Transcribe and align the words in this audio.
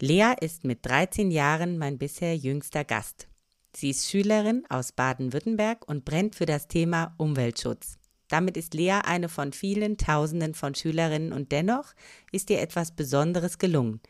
Lea 0.00 0.34
ist 0.40 0.62
mit 0.62 0.86
13 0.86 1.32
Jahren 1.32 1.76
mein 1.76 1.98
bisher 1.98 2.36
jüngster 2.36 2.84
Gast. 2.84 3.26
Sie 3.74 3.90
ist 3.90 4.08
Schülerin 4.08 4.62
aus 4.68 4.92
Baden-Württemberg 4.92 5.88
und 5.88 6.04
brennt 6.04 6.36
für 6.36 6.46
das 6.46 6.68
Thema 6.68 7.14
Umweltschutz. 7.16 7.98
Damit 8.28 8.56
ist 8.56 8.74
Lea 8.74 9.00
eine 9.04 9.28
von 9.28 9.52
vielen 9.52 9.96
Tausenden 9.96 10.54
von 10.54 10.76
Schülerinnen 10.76 11.32
und 11.32 11.50
dennoch 11.50 11.94
ist 12.30 12.48
ihr 12.50 12.60
etwas 12.60 12.92
Besonderes 12.92 13.58
gelungen. 13.58 14.00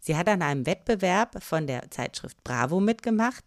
Sie 0.00 0.16
hat 0.18 0.28
an 0.28 0.42
einem 0.42 0.66
Wettbewerb 0.66 1.42
von 1.42 1.66
der 1.66 1.90
Zeitschrift 1.90 2.44
Bravo 2.44 2.78
mitgemacht, 2.78 3.44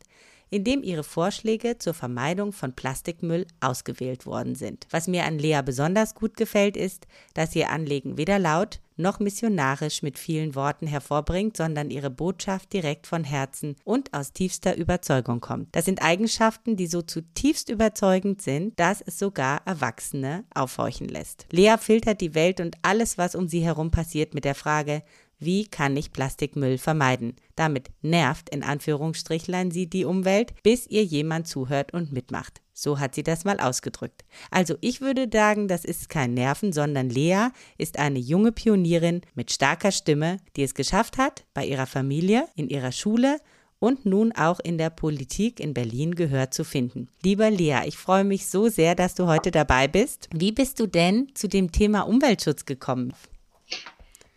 in 0.52 0.66
dem 0.66 0.84
ihre 0.84 1.04
Vorschläge 1.04 1.78
zur 1.80 1.94
Vermeidung 1.94 2.52
von 2.52 2.74
Plastikmüll 2.74 3.48
ausgewählt 3.62 4.26
worden 4.26 4.54
sind. 4.54 4.86
Was 4.92 5.08
mir 5.08 5.26
an 5.26 5.40
Lea 5.40 5.62
besonders 5.66 6.14
gut 6.14 6.36
gefällt, 6.36 6.78
ist, 6.78 7.08
dass 7.34 7.56
ihr 7.56 7.70
Anliegen 7.72 8.18
weder 8.18 8.38
laut 8.38 8.82
noch 8.98 9.20
missionarisch 9.20 10.04
mit 10.04 10.20
vielen 10.20 10.54
Worten 10.54 10.86
hervorbringt, 10.86 11.58
sondern 11.58 11.90
ihre 11.90 12.10
Botschaft 12.10 12.72
direkt 12.74 13.08
von 13.08 13.24
Herzen 13.24 13.76
und 13.84 14.14
aus 14.14 14.34
tiefster 14.34 14.78
Überzeugung 14.78 15.40
kommt. 15.40 15.70
Das 15.76 15.86
sind 15.86 16.04
Eigenschaften, 16.04 16.76
die 16.76 16.88
so 16.88 17.02
zutiefst 17.02 17.70
überzeugend 17.70 18.42
sind, 18.42 18.80
dass 18.80 19.02
es 19.02 19.18
sogar 19.18 19.62
Erwachsene 19.66 20.44
aufhorchen 20.54 21.08
lässt. 21.08 21.48
Lea 21.52 21.76
filtert 21.80 22.22
die 22.22 22.36
Welt 22.36 22.60
und 22.60 22.76
alles, 22.84 23.18
was 23.18 23.34
um 23.34 23.48
sie 23.48 23.62
herum 23.62 23.90
passiert, 23.90 24.34
mit 24.34 24.46
der 24.46 24.56
Frage, 24.56 25.02
wie 25.42 25.66
kann 25.66 25.98
ich 25.98 26.14
Plastikmüll 26.14 26.78
vermeiden? 26.78 27.36
Damit 27.56 27.90
nervt 28.02 28.50
in 28.50 28.64
Anführungsstrichlein 28.64 29.72
sie 29.72 29.88
die 29.88 30.06
Umwelt, 30.06 30.54
bis 30.64 30.88
ihr 30.88 31.04
jemand 31.04 31.48
zuhört 31.48 31.94
und 31.94 32.12
mitmacht. 32.12 32.62
So 32.74 33.00
hat 33.00 33.16
sie 33.16 33.24
das 33.24 33.44
mal 33.44 33.60
ausgedrückt. 33.60 34.24
Also 34.50 34.76
ich 34.82 35.02
würde 35.02 35.28
sagen, 35.32 35.68
das 35.68 35.84
ist 35.84 36.10
kein 36.10 36.34
Nerven, 36.34 36.72
sondern 36.72 37.10
Lea 37.10 37.50
ist 37.78 38.00
eine 38.00 38.20
junge 38.20 38.52
Pionierin 38.52 39.22
mit 39.36 39.52
starker 39.52 39.92
Stimme, 39.92 40.38
die 40.56 40.64
es 40.64 40.74
geschafft 40.74 41.18
hat, 41.18 41.44
bei 41.54 41.66
ihrer 41.66 41.88
Familie, 41.88 42.48
in 42.56 42.70
ihrer 42.70 42.92
Schule 42.92 43.38
und 43.80 44.06
nun 44.06 44.32
auch 44.32 44.60
in 44.60 44.78
der 44.78 44.92
Politik 44.92 45.60
in 45.60 45.74
Berlin 45.74 46.14
Gehör 46.14 46.52
zu 46.52 46.64
finden. 46.64 47.10
Lieber 47.24 47.50
Lea, 47.50 47.80
ich 47.86 47.98
freue 47.98 48.24
mich 48.24 48.48
so 48.48 48.70
sehr, 48.70 48.94
dass 48.94 49.16
du 49.16 49.26
heute 49.26 49.50
dabei 49.50 49.88
bist. 49.88 50.30
Wie 50.32 50.52
bist 50.52 50.80
du 50.80 50.86
denn 50.86 51.30
zu 51.34 51.48
dem 51.48 51.72
Thema 51.72 52.02
Umweltschutz 52.02 52.66
gekommen? 52.66 53.14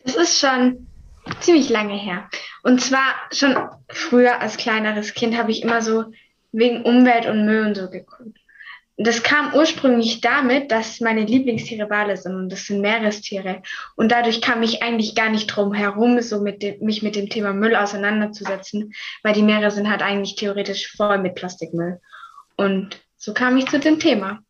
Das 0.05 0.17
ist 0.17 0.39
schon 0.39 0.87
ziemlich 1.41 1.69
lange 1.69 1.95
her. 1.95 2.29
Und 2.63 2.81
zwar 2.81 3.15
schon 3.33 3.57
früher 3.89 4.41
als 4.41 4.57
kleineres 4.57 5.15
Kind 5.15 5.37
habe 5.37 5.51
ich 5.51 5.63
immer 5.63 5.83
so 5.83 6.05
wegen 6.53 6.83
Umwelt 6.83 7.27
und 7.27 7.45
Müll 7.45 7.67
und 7.67 7.75
so 7.75 7.91
geguckt. 7.91 8.39
Das 8.97 9.25
kam 9.25 9.55
ursprünglich 9.55 10.21
damit, 10.21 10.71
dass 10.71 11.01
meine 11.01 11.25
Lieblingstiere 11.25 11.91
Wale 11.91 12.17
sind 12.17 12.37
und 12.37 12.49
das 12.49 12.67
sind 12.67 12.81
Meerestiere. 12.81 13.63
Und 13.97 14.13
dadurch 14.13 14.41
kam 14.41 14.63
ich 14.63 14.85
eigentlich 14.85 15.17
gar 15.17 15.31
nicht 15.31 15.49
drum 15.49 15.75
herum, 15.75 16.21
so 16.23 16.41
mit 16.41 16.63
dem, 16.63 16.79
mich 16.79 17.03
mit 17.03 17.17
dem 17.17 17.29
Thema 17.29 17.53
Müll 17.53 17.75
auseinanderzusetzen, 17.75 18.95
weil 19.25 19.35
die 19.35 19.43
Meere 19.43 19.73
sind 19.73 19.91
halt 19.91 20.01
eigentlich 20.01 20.37
theoretisch 20.37 20.93
voll 20.97 21.19
mit 21.19 21.35
Plastikmüll. 21.35 22.01
Und 22.57 23.01
so 23.17 23.35
kam 23.35 23.57
ich 23.57 23.67
zu 23.67 23.81
dem 23.81 23.99
Thema. 23.99 24.41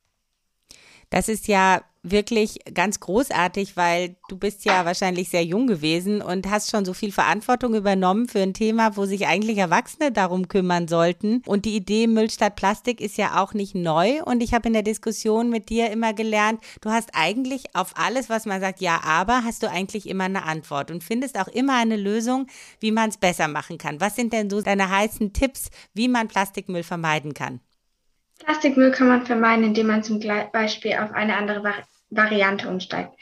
Das 1.14 1.28
ist 1.28 1.46
ja 1.46 1.80
wirklich 2.02 2.58
ganz 2.74 2.98
großartig, 2.98 3.76
weil 3.76 4.16
du 4.26 4.36
bist 4.36 4.64
ja 4.64 4.84
wahrscheinlich 4.84 5.28
sehr 5.28 5.44
jung 5.44 5.68
gewesen 5.68 6.20
und 6.20 6.50
hast 6.50 6.72
schon 6.72 6.84
so 6.84 6.92
viel 6.92 7.12
Verantwortung 7.12 7.76
übernommen 7.76 8.26
für 8.26 8.40
ein 8.40 8.52
Thema, 8.52 8.96
wo 8.96 9.06
sich 9.06 9.28
eigentlich 9.28 9.58
Erwachsene 9.58 10.10
darum 10.10 10.48
kümmern 10.48 10.88
sollten. 10.88 11.40
Und 11.46 11.66
die 11.66 11.76
Idee 11.76 12.08
Müll 12.08 12.30
statt 12.30 12.56
Plastik 12.56 13.00
ist 13.00 13.16
ja 13.16 13.40
auch 13.40 13.54
nicht 13.54 13.76
neu. 13.76 14.24
Und 14.24 14.42
ich 14.42 14.54
habe 14.54 14.66
in 14.66 14.72
der 14.72 14.82
Diskussion 14.82 15.50
mit 15.50 15.68
dir 15.68 15.88
immer 15.92 16.14
gelernt, 16.14 16.60
du 16.80 16.90
hast 16.90 17.10
eigentlich 17.12 17.76
auf 17.76 17.92
alles, 17.94 18.28
was 18.28 18.44
man 18.44 18.60
sagt, 18.60 18.80
ja, 18.80 19.00
aber, 19.04 19.44
hast 19.44 19.62
du 19.62 19.70
eigentlich 19.70 20.08
immer 20.08 20.24
eine 20.24 20.42
Antwort 20.42 20.90
und 20.90 21.04
findest 21.04 21.38
auch 21.38 21.46
immer 21.46 21.76
eine 21.76 21.96
Lösung, 21.96 22.48
wie 22.80 22.90
man 22.90 23.10
es 23.10 23.18
besser 23.18 23.46
machen 23.46 23.78
kann. 23.78 24.00
Was 24.00 24.16
sind 24.16 24.32
denn 24.32 24.50
so 24.50 24.60
deine 24.62 24.90
heißen 24.90 25.32
Tipps, 25.32 25.70
wie 25.94 26.08
man 26.08 26.26
Plastikmüll 26.26 26.82
vermeiden 26.82 27.34
kann? 27.34 27.60
Plastikmüll 28.38 28.90
kann 28.90 29.08
man 29.08 29.26
vermeiden, 29.26 29.64
indem 29.64 29.86
man 29.86 30.02
zum 30.02 30.20
Beispiel 30.52 30.94
auf 30.94 31.12
eine 31.12 31.36
andere 31.36 31.84
Variante 32.10 32.68
umsteigt. 32.68 33.12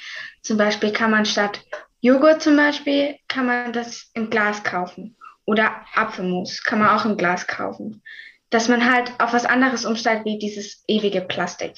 Zum 0.43 0.57
Beispiel 0.57 0.93
kann 0.93 1.11
man 1.11 1.27
statt 1.27 1.65
Joghurt 2.01 2.43
zum 2.43 2.57
Beispiel, 2.57 3.17
kann 3.29 3.47
man 3.47 3.73
das 3.73 4.11
im 4.15 4.29
Glas 4.29 4.65
kaufen. 4.65 5.17
Oder 5.45 5.73
Apfelmus 5.95 6.63
kann 6.65 6.81
man 6.81 6.89
auch 6.89 7.05
im 7.05 7.17
Glas 7.17 7.47
kaufen. 7.47 8.03
Dass 8.51 8.69
man 8.69 8.91
halt 8.91 9.13
auf 9.19 9.33
was 9.33 9.45
anderes 9.45 9.85
umsteigt, 9.85 10.25
wie 10.25 10.39
dieses 10.39 10.83
ewige 10.89 11.21
Plastik. 11.21 11.75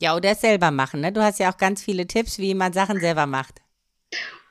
Ja, 0.00 0.16
oder 0.16 0.30
es 0.30 0.40
selber 0.40 0.72
machen. 0.72 1.00
Ne? 1.00 1.12
Du 1.12 1.22
hast 1.22 1.38
ja 1.38 1.52
auch 1.52 1.56
ganz 1.56 1.82
viele 1.82 2.06
Tipps, 2.06 2.38
wie 2.38 2.54
man 2.54 2.72
Sachen 2.72 2.98
selber 2.98 3.26
macht. 3.26 3.60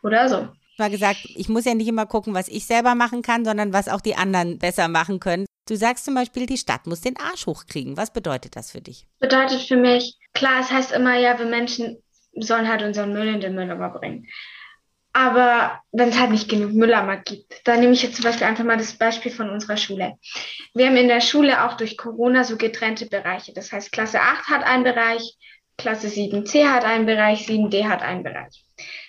Oder 0.02 0.30
so. 0.30 0.48
Mal 0.78 0.90
gesagt, 0.90 1.20
ich 1.36 1.50
muss 1.50 1.66
ja 1.66 1.76
nicht 1.76 1.90
immer 1.90 2.06
gucken, 2.06 2.34
was 2.34 2.48
ich 2.48 2.66
selber 2.66 2.96
machen 2.96 3.22
kann, 3.22 3.44
sondern 3.44 3.74
was 3.74 3.90
auch 3.90 4.02
die 4.02 4.16
anderen 4.16 4.60
besser 4.60 4.88
machen 4.88 5.20
können. 5.20 5.46
Du 5.68 5.76
sagst 5.76 6.06
zum 6.06 6.16
Beispiel, 6.16 6.46
die 6.46 6.58
Stadt 6.58 6.88
muss 6.88 7.02
den 7.02 7.18
Arsch 7.18 7.46
hochkriegen. 7.46 7.98
Was 7.98 8.12
bedeutet 8.12 8.56
das 8.56 8.72
für 8.72 8.82
dich? 8.82 9.08
Bedeutet 9.20 9.62
für 9.62 9.78
mich, 9.78 10.18
klar, 10.34 10.60
es 10.60 10.72
heißt 10.72 10.92
immer, 10.92 11.18
ja, 11.18 11.38
wir 11.38 11.46
Menschen 11.46 11.98
sollen 12.34 12.68
halt 12.68 12.82
unseren 12.82 13.14
Müll 13.14 13.28
in 13.28 13.42
den 13.42 13.56
Mülleimer 13.56 13.90
bringen. 13.90 14.28
Aber 15.14 15.82
wenn 15.92 16.10
es 16.10 16.20
halt 16.20 16.32
nicht 16.32 16.50
genug 16.50 16.72
Mülleimer 16.72 17.18
gibt, 17.18 17.68
dann 17.68 17.82
nehme 17.82 17.92
ich 17.94 18.02
jetzt 18.02 18.16
zum 18.16 18.24
Beispiel 18.24 18.48
einfach 18.48 18.64
mal 18.64 18.78
das 18.78 18.94
Beispiel 18.94 19.32
von 19.32 19.50
unserer 19.50 19.76
Schule. 19.76 20.18
Wir 20.74 20.88
haben 20.88 20.96
in 20.96 21.10
der 21.10 21.20
Schule 21.20 21.66
auch 21.66 21.76
durch 21.76 21.98
Corona 21.98 22.46
so 22.46 22.56
getrennte 22.56 23.08
Bereiche. 23.08 23.52
Das 23.54 23.72
heißt, 23.72 23.92
Klasse 23.92 24.22
8 24.22 24.48
hat 24.48 24.64
einen 24.64 24.86
Bereich, 24.86 25.38
Klasse 25.78 26.08
7c 26.08 26.66
hat 26.66 26.86
einen 26.86 27.06
Bereich, 27.06 27.46
7d 27.46 27.90
hat 27.90 28.02
einen 28.02 28.24
Bereich. 28.24 28.64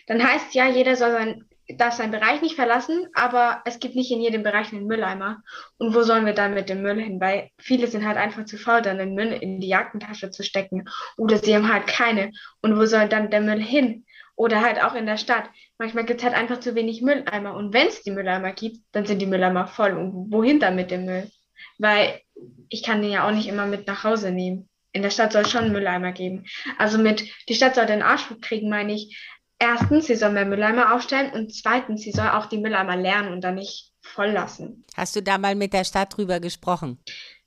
Dann 0.08 0.22
heißt 0.22 0.54
ja, 0.54 0.68
jeder 0.68 0.96
soll 0.96 1.12
sein 1.12 1.44
darf 1.76 1.94
seinen 1.94 2.12
Bereich 2.12 2.42
nicht 2.42 2.56
verlassen, 2.56 3.06
aber 3.14 3.62
es 3.64 3.78
gibt 3.78 3.94
nicht 3.94 4.10
in 4.10 4.20
jedem 4.20 4.42
Bereich 4.42 4.72
einen 4.72 4.86
Mülleimer. 4.86 5.42
Und 5.78 5.94
wo 5.94 6.02
sollen 6.02 6.26
wir 6.26 6.32
dann 6.32 6.54
mit 6.54 6.68
dem 6.68 6.82
Müll 6.82 7.00
hin? 7.00 7.20
Weil 7.20 7.50
viele 7.58 7.86
sind 7.86 8.06
halt 8.06 8.16
einfach 8.16 8.44
zu 8.44 8.58
faul, 8.58 8.82
dann 8.82 8.98
den 8.98 9.14
Müll 9.14 9.32
in 9.32 9.60
die 9.60 9.68
Jackentasche 9.68 10.30
zu 10.30 10.42
stecken. 10.42 10.84
Oder 11.16 11.38
sie 11.38 11.54
haben 11.54 11.72
halt 11.72 11.86
keine. 11.86 12.32
Und 12.60 12.78
wo 12.78 12.86
soll 12.86 13.08
dann 13.08 13.30
der 13.30 13.40
Müll 13.40 13.62
hin? 13.62 14.04
Oder 14.34 14.62
halt 14.62 14.82
auch 14.82 14.94
in 14.94 15.06
der 15.06 15.18
Stadt. 15.18 15.50
Manchmal 15.78 16.04
gibt 16.04 16.20
es 16.20 16.24
halt 16.24 16.36
einfach 16.36 16.60
zu 16.60 16.74
wenig 16.74 17.02
Mülleimer. 17.02 17.54
Und 17.54 17.72
wenn 17.72 17.88
es 17.88 18.02
die 18.02 18.10
Mülleimer 18.10 18.52
gibt, 18.52 18.78
dann 18.92 19.06
sind 19.06 19.20
die 19.20 19.26
Mülleimer 19.26 19.66
voll. 19.66 19.92
Und 19.96 20.32
wohin 20.32 20.60
dann 20.60 20.76
mit 20.76 20.90
dem 20.90 21.04
Müll? 21.04 21.30
Weil 21.78 22.20
ich 22.68 22.82
kann 22.82 23.02
den 23.02 23.10
ja 23.10 23.26
auch 23.26 23.32
nicht 23.32 23.48
immer 23.48 23.66
mit 23.66 23.86
nach 23.86 24.04
Hause 24.04 24.30
nehmen. 24.30 24.68
In 24.92 25.02
der 25.02 25.10
Stadt 25.10 25.32
soll 25.32 25.42
es 25.42 25.50
schon 25.50 25.72
Mülleimer 25.72 26.12
geben. 26.12 26.44
Also 26.78 26.98
mit, 26.98 27.24
die 27.48 27.54
Stadt 27.54 27.74
soll 27.74 27.86
den 27.86 28.02
Arsch 28.02 28.24
kriegen, 28.40 28.68
meine 28.68 28.92
ich 28.92 29.16
erstens, 29.62 30.06
sie 30.06 30.16
soll 30.16 30.30
mehr 30.30 30.44
Mülleimer 30.44 30.94
aufstellen 30.94 31.32
und 31.32 31.54
zweitens, 31.54 32.02
sie 32.02 32.12
soll 32.12 32.28
auch 32.28 32.46
die 32.46 32.58
Mülleimer 32.58 32.96
lernen 32.96 33.32
und 33.32 33.42
dann 33.42 33.54
nicht 33.54 33.92
voll 34.00 34.30
lassen. 34.30 34.84
Hast 34.96 35.14
du 35.14 35.22
da 35.22 35.38
mal 35.38 35.54
mit 35.54 35.72
der 35.72 35.84
Stadt 35.84 36.16
drüber 36.16 36.40
gesprochen? 36.40 36.98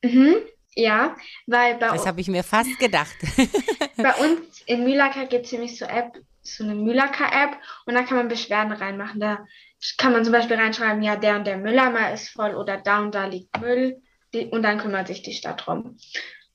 Mhm, 0.02 0.36
ja, 0.76 1.16
weil 1.46 1.76
bei 1.76 1.90
Das 1.90 2.06
habe 2.06 2.22
ich 2.22 2.28
mir 2.28 2.44
fast 2.44 2.80
gedacht. 2.80 3.16
bei 3.98 4.14
uns 4.14 4.62
in 4.66 4.84
Mühlacker 4.84 5.26
gibt 5.26 5.46
es 5.46 5.52
nämlich 5.52 5.78
so 5.78 5.86
App, 5.86 6.18
so 6.42 6.64
eine 6.64 6.76
Mühlacker-App 6.76 7.58
und 7.86 7.96
da 7.96 8.04
kann 8.04 8.18
man 8.18 8.28
Beschwerden 8.30 8.72
reinmachen. 8.72 9.20
Da 9.20 9.46
kann 9.98 10.14
man 10.14 10.24
zum 10.24 10.34
Beispiel 10.34 10.58
reinschreiben, 10.58 11.04
ja, 11.04 11.18
der 11.18 11.36
und 11.36 11.46
der 11.46 11.58
Mülleimer 11.58 12.14
ist 12.14 12.30
voll 12.30 12.56
oder 12.56 12.78
da 12.78 13.00
und 13.00 13.14
da 13.14 13.26
liegt 13.26 13.60
Müll 13.60 14.02
und 14.52 14.64
dann 14.64 14.80
kümmert 14.80 15.08
sich 15.08 15.22
die 15.22 15.34
Stadt 15.34 15.66
drum. 15.66 15.98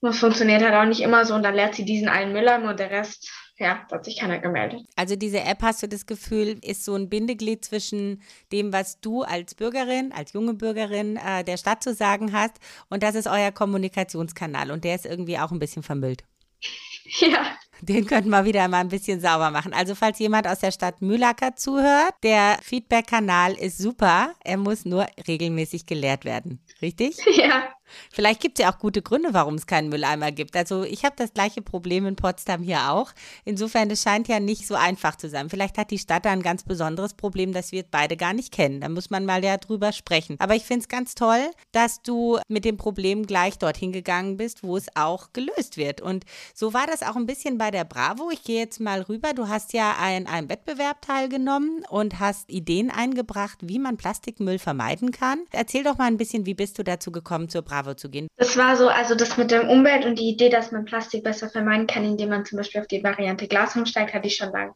Das 0.01 0.17
funktioniert 0.17 0.63
halt 0.63 0.73
auch 0.73 0.85
nicht 0.85 1.01
immer 1.01 1.25
so 1.25 1.35
und 1.35 1.43
dann 1.43 1.53
leert 1.53 1.75
sie 1.75 1.85
diesen 1.85 2.09
einen 2.09 2.33
Mülleimer 2.33 2.71
und 2.71 2.79
der 2.79 2.89
Rest 2.89 3.29
ja, 3.61 3.85
da 3.89 3.97
hat 3.97 4.05
sich 4.05 4.17
keiner 4.17 4.39
gemeldet. 4.39 4.81
Also 4.95 5.15
diese 5.15 5.41
App, 5.41 5.61
hast 5.61 5.83
du 5.83 5.87
das 5.87 6.07
Gefühl, 6.07 6.59
ist 6.63 6.83
so 6.83 6.95
ein 6.95 7.09
Bindeglied 7.09 7.63
zwischen 7.63 8.21
dem, 8.51 8.73
was 8.73 8.99
du 9.01 9.21
als 9.21 9.53
Bürgerin, 9.53 10.11
als 10.11 10.33
junge 10.33 10.55
Bürgerin 10.55 11.17
äh, 11.17 11.43
der 11.43 11.57
Stadt 11.57 11.83
zu 11.83 11.93
sagen 11.93 12.33
hast 12.33 12.57
und 12.89 13.03
das 13.03 13.13
ist 13.13 13.27
euer 13.27 13.51
Kommunikationskanal 13.51 14.71
und 14.71 14.83
der 14.83 14.95
ist 14.95 15.05
irgendwie 15.05 15.37
auch 15.37 15.51
ein 15.51 15.59
bisschen 15.59 15.83
vermüllt. 15.83 16.23
Ja. 17.19 17.57
Den 17.81 18.05
könnten 18.05 18.29
wir 18.29 18.45
wieder 18.45 18.67
mal 18.67 18.77
ein 18.77 18.89
bisschen 18.89 19.19
sauber 19.19 19.49
machen. 19.49 19.73
Also 19.73 19.95
falls 19.95 20.19
jemand 20.19 20.47
aus 20.47 20.59
der 20.59 20.71
Stadt 20.71 21.01
Mühlacker 21.01 21.55
zuhört, 21.55 22.13
der 22.21 22.59
Feedback-Kanal 22.61 23.53
ist 23.55 23.79
super. 23.79 24.33
Er 24.43 24.57
muss 24.57 24.85
nur 24.85 25.07
regelmäßig 25.27 25.87
geleert 25.87 26.23
werden. 26.23 26.63
Richtig? 26.81 27.17
Ja. 27.35 27.69
Vielleicht 28.11 28.41
gibt 28.41 28.59
es 28.59 28.63
ja 28.63 28.73
auch 28.73 28.79
gute 28.79 29.01
Gründe, 29.01 29.33
warum 29.33 29.55
es 29.55 29.67
keinen 29.67 29.89
Mülleimer 29.89 30.31
gibt. 30.31 30.55
Also 30.55 30.83
ich 30.83 31.03
habe 31.03 31.15
das 31.17 31.33
gleiche 31.33 31.61
Problem 31.61 32.05
in 32.05 32.15
Potsdam 32.15 32.63
hier 32.63 32.91
auch. 32.91 33.11
Insofern, 33.45 33.89
es 33.89 34.03
scheint 34.03 34.27
ja 34.27 34.39
nicht 34.39 34.67
so 34.67 34.75
einfach 34.75 35.15
zu 35.15 35.29
sein. 35.29 35.49
Vielleicht 35.49 35.77
hat 35.77 35.91
die 35.91 35.97
Stadt 35.97 36.25
da 36.25 36.31
ein 36.31 36.41
ganz 36.41 36.63
besonderes 36.63 37.13
Problem, 37.13 37.53
das 37.53 37.71
wir 37.71 37.83
beide 37.89 38.17
gar 38.17 38.33
nicht 38.33 38.51
kennen. 38.51 38.81
Da 38.81 38.89
muss 38.89 39.09
man 39.09 39.25
mal 39.25 39.43
ja 39.43 39.57
drüber 39.57 39.91
sprechen. 39.91 40.35
Aber 40.39 40.55
ich 40.55 40.63
finde 40.63 40.81
es 40.81 40.87
ganz 40.87 41.15
toll, 41.15 41.51
dass 41.71 42.01
du 42.01 42.39
mit 42.47 42.65
dem 42.65 42.77
Problem 42.77 43.25
gleich 43.25 43.57
dorthin 43.57 43.91
gegangen 43.91 44.37
bist, 44.37 44.63
wo 44.63 44.77
es 44.77 44.87
auch 44.95 45.33
gelöst 45.33 45.77
wird. 45.77 46.01
Und 46.01 46.25
so 46.53 46.73
war 46.73 46.87
das 46.87 47.03
auch 47.03 47.15
ein 47.15 47.25
bisschen 47.25 47.57
bei 47.57 47.71
der 47.71 47.83
Bravo. 47.83 48.29
Ich 48.31 48.43
gehe 48.43 48.59
jetzt 48.59 48.79
mal 48.79 49.01
rüber. 49.01 49.33
Du 49.33 49.47
hast 49.47 49.73
ja 49.73 49.93
an 49.93 50.27
einem 50.27 50.49
Wettbewerb 50.49 51.01
teilgenommen 51.01 51.83
und 51.89 52.19
hast 52.19 52.49
Ideen 52.49 52.91
eingebracht, 52.91 53.59
wie 53.61 53.79
man 53.79 53.97
Plastikmüll 53.97 54.59
vermeiden 54.59 55.11
kann. 55.11 55.45
Erzähl 55.51 55.83
doch 55.83 55.97
mal 55.97 56.05
ein 56.05 56.17
bisschen, 56.17 56.45
wie 56.45 56.53
bist 56.53 56.77
du 56.77 56.83
dazu 56.83 57.11
gekommen, 57.11 57.49
zur 57.49 57.61
Bravo 57.61 57.80
zu 57.95 58.09
gehen? 58.09 58.27
Das 58.37 58.57
war 58.57 58.75
so, 58.77 58.87
also 58.87 59.15
das 59.15 59.37
mit 59.37 59.51
der 59.51 59.69
Umwelt 59.69 60.05
und 60.05 60.19
die 60.19 60.29
Idee, 60.29 60.49
dass 60.49 60.71
man 60.71 60.85
Plastik 60.85 61.23
besser 61.23 61.49
vermeiden 61.49 61.87
kann, 61.87 62.03
indem 62.03 62.29
man 62.29 62.45
zum 62.45 62.57
Beispiel 62.57 62.81
auf 62.81 62.87
die 62.87 63.03
Variante 63.03 63.47
Glas 63.47 63.75
umsteigt, 63.75 64.13
hatte 64.13 64.27
ich 64.27 64.35
schon 64.35 64.51
lange. 64.51 64.73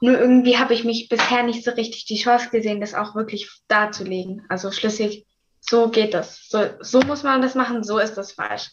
Nur 0.00 0.18
irgendwie 0.18 0.56
habe 0.56 0.74
ich 0.74 0.84
mich 0.84 1.08
bisher 1.08 1.42
nicht 1.42 1.64
so 1.64 1.72
richtig 1.72 2.06
die 2.06 2.20
Chance 2.20 2.48
gesehen, 2.50 2.80
das 2.80 2.94
auch 2.94 3.14
wirklich 3.14 3.50
darzulegen. 3.68 4.44
Also 4.48 4.70
schlüssig, 4.72 5.26
so 5.60 5.90
geht 5.90 6.14
das. 6.14 6.48
So, 6.48 6.64
so 6.80 7.00
muss 7.00 7.22
man 7.22 7.42
das 7.42 7.54
machen, 7.54 7.84
so 7.84 7.98
ist 7.98 8.14
das 8.14 8.32
falsch. 8.32 8.70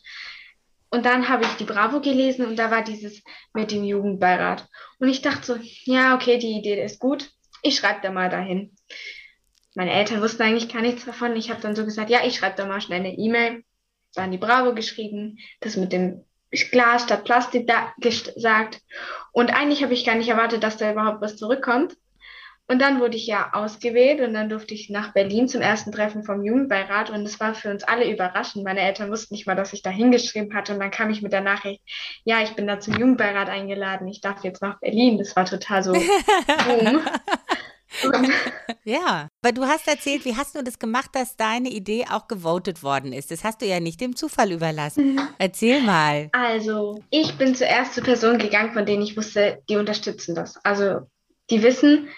Und 0.89 1.05
dann 1.05 1.27
habe 1.27 1.43
ich 1.43 1.51
die 1.57 1.65
Bravo 1.65 1.99
gelesen 1.99 2.45
und 2.45 2.57
da 2.57 2.71
war 2.71 2.83
dieses 2.83 3.21
mit 3.53 3.71
dem 3.71 3.83
Jugendbeirat. 3.83 4.67
Und 4.99 5.09
ich 5.09 5.21
dachte 5.21 5.45
so, 5.45 5.57
ja, 5.83 6.15
okay, 6.15 6.37
die 6.37 6.57
Idee 6.57 6.81
ist 6.81 6.99
gut. 6.99 7.29
Ich 7.61 7.75
schreibe 7.75 7.99
da 8.01 8.11
mal 8.11 8.29
dahin. 8.29 8.73
Meine 9.75 9.91
Eltern 9.91 10.21
wussten 10.21 10.43
eigentlich 10.43 10.69
gar 10.69 10.81
nichts 10.81 11.05
davon. 11.05 11.35
Ich 11.35 11.49
habe 11.49 11.61
dann 11.61 11.75
so 11.75 11.83
gesagt, 11.83 12.09
ja, 12.09 12.25
ich 12.25 12.37
schreibe 12.37 12.55
da 12.55 12.65
mal 12.65 12.81
schnell 12.81 13.01
eine 13.01 13.17
E-Mail. 13.17 13.63
An 14.23 14.31
die 14.31 14.37
Bravo 14.37 14.73
geschrieben, 14.73 15.37
das 15.59 15.77
mit 15.77 15.91
dem 15.91 16.23
Glas 16.71 17.03
statt 17.03 17.25
Plastik 17.25 17.67
da 17.67 17.93
gesagt. 17.99 18.81
Und 19.31 19.53
eigentlich 19.53 19.83
habe 19.83 19.93
ich 19.93 20.05
gar 20.05 20.15
nicht 20.15 20.29
erwartet, 20.29 20.63
dass 20.63 20.77
da 20.77 20.91
überhaupt 20.91 21.21
was 21.21 21.37
zurückkommt. 21.37 21.95
Und 22.69 22.81
dann 22.81 22.99
wurde 22.99 23.15
ich 23.15 23.25
ja 23.25 23.51
ausgewählt 23.53 24.19
und 24.19 24.33
dann 24.33 24.49
durfte 24.49 24.73
ich 24.73 24.89
nach 24.89 25.13
Berlin 25.13 25.47
zum 25.47 25.61
ersten 25.61 25.93
Treffen 25.93 26.23
vom 26.23 26.43
Jugendbeirat 26.43 27.09
und 27.09 27.21
es 27.21 27.39
war 27.39 27.55
für 27.55 27.71
uns 27.71 27.85
alle 27.85 28.11
überraschend. 28.11 28.65
Meine 28.65 28.81
Eltern 28.81 29.09
wussten 29.09 29.35
nicht 29.35 29.47
mal, 29.47 29.55
dass 29.55 29.71
ich 29.71 29.83
da 29.83 29.89
hingeschrieben 29.89 30.53
hatte 30.53 30.73
und 30.73 30.81
dann 30.81 30.91
kam 30.91 31.09
ich 31.09 31.21
mit 31.21 31.31
der 31.31 31.39
Nachricht, 31.39 31.81
ja, 32.25 32.41
ich 32.43 32.55
bin 32.55 32.67
da 32.67 32.81
zum 32.81 32.95
Jugendbeirat 32.95 33.47
eingeladen, 33.47 34.09
ich 34.09 34.19
darf 34.19 34.43
jetzt 34.43 34.61
nach 34.61 34.81
Berlin. 34.81 35.17
Das 35.17 35.33
war 35.37 35.45
total 35.45 35.81
so 35.81 35.93
boom. 36.73 37.01
ja, 38.83 39.29
weil 39.41 39.53
du 39.53 39.65
hast 39.65 39.87
erzählt, 39.87 40.25
wie 40.25 40.35
hast 40.35 40.55
du 40.55 40.63
das 40.63 40.79
gemacht, 40.79 41.11
dass 41.13 41.37
deine 41.37 41.69
Idee 41.69 42.05
auch 42.09 42.27
gewotet 42.27 42.81
worden 42.83 43.13
ist? 43.13 43.31
Das 43.31 43.43
hast 43.43 43.61
du 43.61 43.65
ja 43.65 43.79
nicht 43.79 44.01
dem 44.01 44.15
Zufall 44.15 44.51
überlassen. 44.51 45.13
Mhm. 45.13 45.27
Erzähl 45.37 45.81
mal. 45.81 46.29
Also, 46.31 47.03
ich 47.11 47.37
bin 47.37 47.53
zuerst 47.55 47.93
zur 47.93 48.03
Person 48.03 48.39
gegangen, 48.39 48.73
von 48.73 48.85
denen 48.85 49.03
ich 49.03 49.15
wusste, 49.15 49.61
die 49.69 49.75
unterstützen 49.75 50.33
das. 50.33 50.63
Also, 50.65 51.01
die 51.49 51.61
wissen, 51.61 52.09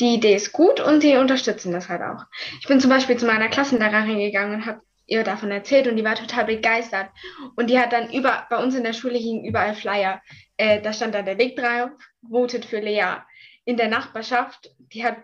die 0.00 0.14
Idee 0.14 0.34
ist 0.34 0.52
gut 0.52 0.80
und 0.80 1.02
die 1.02 1.16
unterstützen 1.16 1.72
das 1.72 1.88
halt 1.88 2.02
auch. 2.02 2.24
Ich 2.60 2.66
bin 2.66 2.80
zum 2.80 2.90
Beispiel 2.90 3.16
zu 3.16 3.26
meiner 3.26 3.48
Klassenlehrerin 3.48 4.18
gegangen 4.18 4.56
und 4.56 4.66
habe 4.66 4.80
ihr 5.06 5.22
davon 5.22 5.52
erzählt 5.52 5.86
und 5.86 5.96
die 5.96 6.04
war 6.04 6.16
total 6.16 6.46
begeistert. 6.46 7.10
Und 7.54 7.70
die 7.70 7.78
hat 7.78 7.92
dann 7.92 8.12
über, 8.12 8.46
bei 8.50 8.62
uns 8.62 8.74
in 8.74 8.82
der 8.82 8.92
Schule 8.92 9.16
hingen 9.16 9.44
überall 9.44 9.74
Flyer. 9.74 10.20
Äh, 10.56 10.82
da 10.82 10.92
stand 10.92 11.14
dann 11.14 11.24
der 11.24 11.38
Weg 11.38 11.56
drauf, 11.56 11.90
votet 12.28 12.64
für 12.64 12.80
Lea 12.80 13.18
in 13.66 13.76
der 13.76 13.88
Nachbarschaft, 13.88 14.70
die 14.78 15.04
hat 15.04 15.18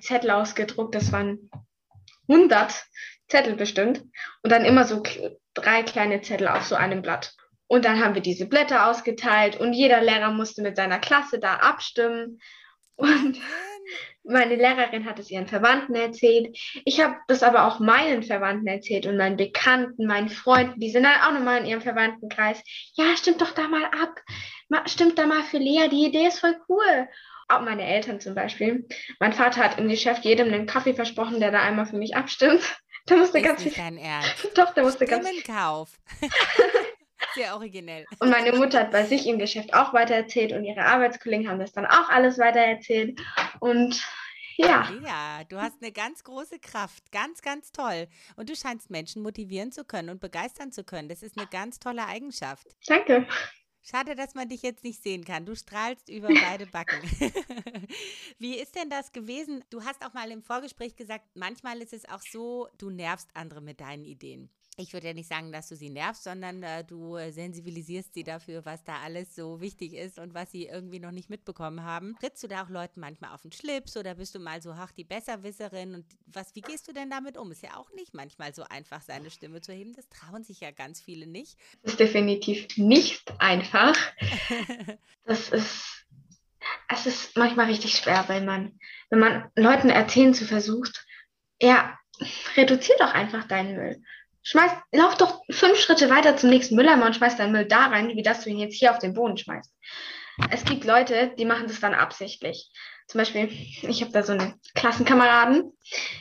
Zettel 0.00 0.30
ausgedruckt, 0.32 0.94
das 0.94 1.12
waren 1.12 1.48
100 2.28 2.84
Zettel 3.28 3.54
bestimmt 3.54 4.02
und 4.42 4.52
dann 4.52 4.64
immer 4.64 4.84
so 4.84 5.02
drei 5.54 5.82
kleine 5.84 6.20
Zettel 6.20 6.48
auf 6.48 6.64
so 6.64 6.74
einem 6.74 7.00
Blatt. 7.00 7.34
Und 7.66 7.84
dann 7.84 8.04
haben 8.04 8.14
wir 8.14 8.20
diese 8.20 8.46
Blätter 8.46 8.90
ausgeteilt 8.90 9.58
und 9.58 9.72
jeder 9.72 10.02
Lehrer 10.02 10.32
musste 10.32 10.60
mit 10.60 10.76
seiner 10.76 10.98
Klasse 10.98 11.38
da 11.38 11.54
abstimmen. 11.54 12.40
Und 12.96 13.40
meine 14.24 14.56
Lehrerin 14.56 15.04
hat 15.06 15.18
es 15.18 15.30
ihren 15.30 15.46
Verwandten 15.46 15.94
erzählt. 15.94 16.56
Ich 16.84 17.00
habe 17.00 17.16
das 17.28 17.42
aber 17.42 17.66
auch 17.66 17.78
meinen 17.78 18.22
Verwandten 18.22 18.66
erzählt 18.66 19.06
und 19.06 19.16
meinen 19.16 19.36
Bekannten, 19.36 20.06
meinen 20.06 20.28
Freunden, 20.28 20.80
die 20.80 20.90
sind 20.90 21.04
dann 21.04 21.20
auch 21.22 21.32
nochmal 21.32 21.60
in 21.60 21.66
ihrem 21.66 21.80
Verwandtenkreis. 21.80 22.62
Ja, 22.94 23.16
stimmt 23.16 23.40
doch 23.40 23.52
da 23.52 23.68
mal 23.68 23.84
ab. 23.84 24.20
Stimmt 24.86 25.18
da 25.18 25.26
mal 25.26 25.42
für 25.44 25.58
Lea, 25.58 25.88
die 25.88 26.06
Idee 26.06 26.26
ist 26.26 26.40
voll 26.40 26.56
cool. 26.68 27.08
Auch 27.48 27.60
meine 27.60 27.84
Eltern 27.84 28.20
zum 28.20 28.34
Beispiel. 28.34 28.86
Mein 29.20 29.32
Vater 29.32 29.62
hat 29.62 29.78
im 29.78 29.88
Geschäft 29.88 30.24
jedem 30.24 30.52
einen 30.52 30.66
Kaffee 30.66 30.94
versprochen, 30.94 31.40
der 31.40 31.50
da 31.50 31.60
einmal 31.60 31.86
für 31.86 31.96
mich 31.96 32.16
abstimmt. 32.16 32.62
Da 33.06 33.16
musste 33.16 33.36
ist 33.36 33.44
ganz 33.44 33.62
viel. 33.62 33.72
Dein 33.72 33.98
Ernst. 33.98 34.48
Doch, 34.56 34.72
der 34.72 34.82
musste 34.82 35.04
ganz 35.04 35.28
Kauf. 35.44 35.90
Sehr 37.34 37.54
originell. 37.54 38.06
Und 38.18 38.30
meine 38.30 38.52
Mutter 38.52 38.80
hat 38.80 38.92
bei 38.92 39.04
sich 39.04 39.26
im 39.26 39.38
Geschäft 39.38 39.74
auch 39.74 39.92
weitererzählt 39.92 40.54
und 40.54 40.64
ihre 40.64 40.86
Arbeitskollegen 40.86 41.46
haben 41.46 41.58
das 41.58 41.72
dann 41.72 41.84
auch 41.84 42.08
alles 42.08 42.38
weitererzählt. 42.38 43.20
Und 43.60 44.02
ja. 44.56 44.88
Ja, 45.04 45.44
du 45.48 45.60
hast 45.60 45.82
eine 45.82 45.92
ganz 45.92 46.22
große 46.24 46.58
Kraft. 46.60 47.10
Ganz, 47.12 47.42
ganz 47.42 47.72
toll. 47.72 48.08
Und 48.36 48.48
du 48.48 48.56
scheinst 48.56 48.90
Menschen 48.90 49.22
motivieren 49.22 49.72
zu 49.72 49.84
können 49.84 50.10
und 50.10 50.20
begeistern 50.20 50.72
zu 50.72 50.84
können. 50.84 51.08
Das 51.08 51.22
ist 51.22 51.36
eine 51.36 51.46
ganz 51.46 51.78
tolle 51.78 52.06
Eigenschaft. 52.06 52.66
Danke. 52.86 53.26
Schade, 53.86 54.14
dass 54.14 54.34
man 54.34 54.48
dich 54.48 54.62
jetzt 54.62 54.82
nicht 54.82 55.02
sehen 55.02 55.24
kann. 55.24 55.44
Du 55.44 55.54
strahlst 55.54 56.08
über 56.08 56.28
beide 56.28 56.64
Backen. 56.66 56.96
Wie 58.38 58.56
ist 58.56 58.74
denn 58.74 58.88
das 58.88 59.12
gewesen? 59.12 59.62
Du 59.68 59.84
hast 59.84 60.02
auch 60.04 60.14
mal 60.14 60.30
im 60.30 60.42
Vorgespräch 60.42 60.96
gesagt, 60.96 61.26
manchmal 61.34 61.82
ist 61.82 61.92
es 61.92 62.08
auch 62.08 62.22
so, 62.22 62.68
du 62.78 62.88
nervst 62.88 63.28
andere 63.34 63.60
mit 63.60 63.80
deinen 63.80 64.06
Ideen 64.06 64.48
ich 64.76 64.92
würde 64.92 65.08
ja 65.08 65.14
nicht 65.14 65.28
sagen, 65.28 65.52
dass 65.52 65.68
du 65.68 65.76
sie 65.76 65.90
nervst, 65.90 66.24
sondern 66.24 66.62
äh, 66.62 66.84
du 66.84 67.16
sensibilisierst 67.30 68.12
sie 68.12 68.24
dafür, 68.24 68.64
was 68.64 68.82
da 68.82 68.98
alles 69.04 69.34
so 69.34 69.60
wichtig 69.60 69.94
ist 69.94 70.18
und 70.18 70.34
was 70.34 70.50
sie 70.50 70.66
irgendwie 70.66 70.98
noch 70.98 71.12
nicht 71.12 71.30
mitbekommen 71.30 71.84
haben. 71.84 72.16
Trittst 72.18 72.42
du 72.42 72.48
da 72.48 72.64
auch 72.64 72.68
Leuten 72.68 73.00
manchmal 73.00 73.32
auf 73.32 73.42
den 73.42 73.52
Schlips 73.52 73.96
oder 73.96 74.16
bist 74.16 74.34
du 74.34 74.40
mal 74.40 74.60
so, 74.60 74.72
ach, 74.72 74.90
die 74.90 75.04
Besserwisserin 75.04 75.94
und 75.94 76.04
was, 76.26 76.54
wie 76.56 76.60
gehst 76.60 76.88
du 76.88 76.92
denn 76.92 77.08
damit 77.08 77.36
um? 77.36 77.52
Ist 77.52 77.62
ja 77.62 77.76
auch 77.76 77.92
nicht 77.92 78.14
manchmal 78.14 78.52
so 78.52 78.64
einfach, 78.64 79.00
seine 79.00 79.30
Stimme 79.30 79.60
zu 79.60 79.72
heben. 79.72 79.94
Das 79.94 80.08
trauen 80.08 80.42
sich 80.42 80.60
ja 80.60 80.72
ganz 80.72 81.00
viele 81.00 81.26
nicht. 81.26 81.56
Das 81.82 81.92
ist 81.92 82.00
definitiv 82.00 82.76
nicht 82.76 83.32
einfach. 83.38 83.96
das 85.24 85.50
ist, 85.50 86.06
es 86.88 87.06
ist 87.06 87.36
manchmal 87.36 87.66
richtig 87.66 87.96
schwer, 87.96 88.24
weil 88.26 88.44
man, 88.44 88.80
wenn 89.10 89.20
man 89.20 89.50
Leuten 89.54 89.90
erzählen 89.90 90.34
zu 90.34 90.46
versucht, 90.46 91.06
ja, 91.60 91.96
reduziert 92.56 93.00
doch 93.00 93.12
einfach 93.12 93.46
deinen 93.46 93.76
Müll 93.76 94.02
schmeiß, 94.44 94.70
lauf 94.92 95.16
doch 95.16 95.42
fünf 95.50 95.78
Schritte 95.78 96.08
weiter 96.10 96.36
zum 96.36 96.50
nächsten 96.50 96.76
Mülleimer 96.76 97.06
und 97.06 97.16
schmeiß 97.16 97.36
deinen 97.36 97.52
Müll 97.52 97.66
da 97.66 97.86
rein, 97.86 98.08
wie 98.10 98.22
dass 98.22 98.44
du 98.44 98.50
ihn 98.50 98.58
jetzt 98.58 98.78
hier 98.78 98.92
auf 98.92 98.98
den 98.98 99.14
Boden 99.14 99.36
schmeißt. 99.36 99.72
Es 100.50 100.64
gibt 100.64 100.84
Leute, 100.84 101.32
die 101.38 101.44
machen 101.44 101.66
das 101.66 101.80
dann 101.80 101.94
absichtlich. 101.94 102.70
Zum 103.06 103.18
Beispiel, 103.18 103.48
ich 103.82 104.00
habe 104.00 104.12
da 104.12 104.22
so 104.22 104.32
einen 104.32 104.54
Klassenkameraden, 104.74 105.72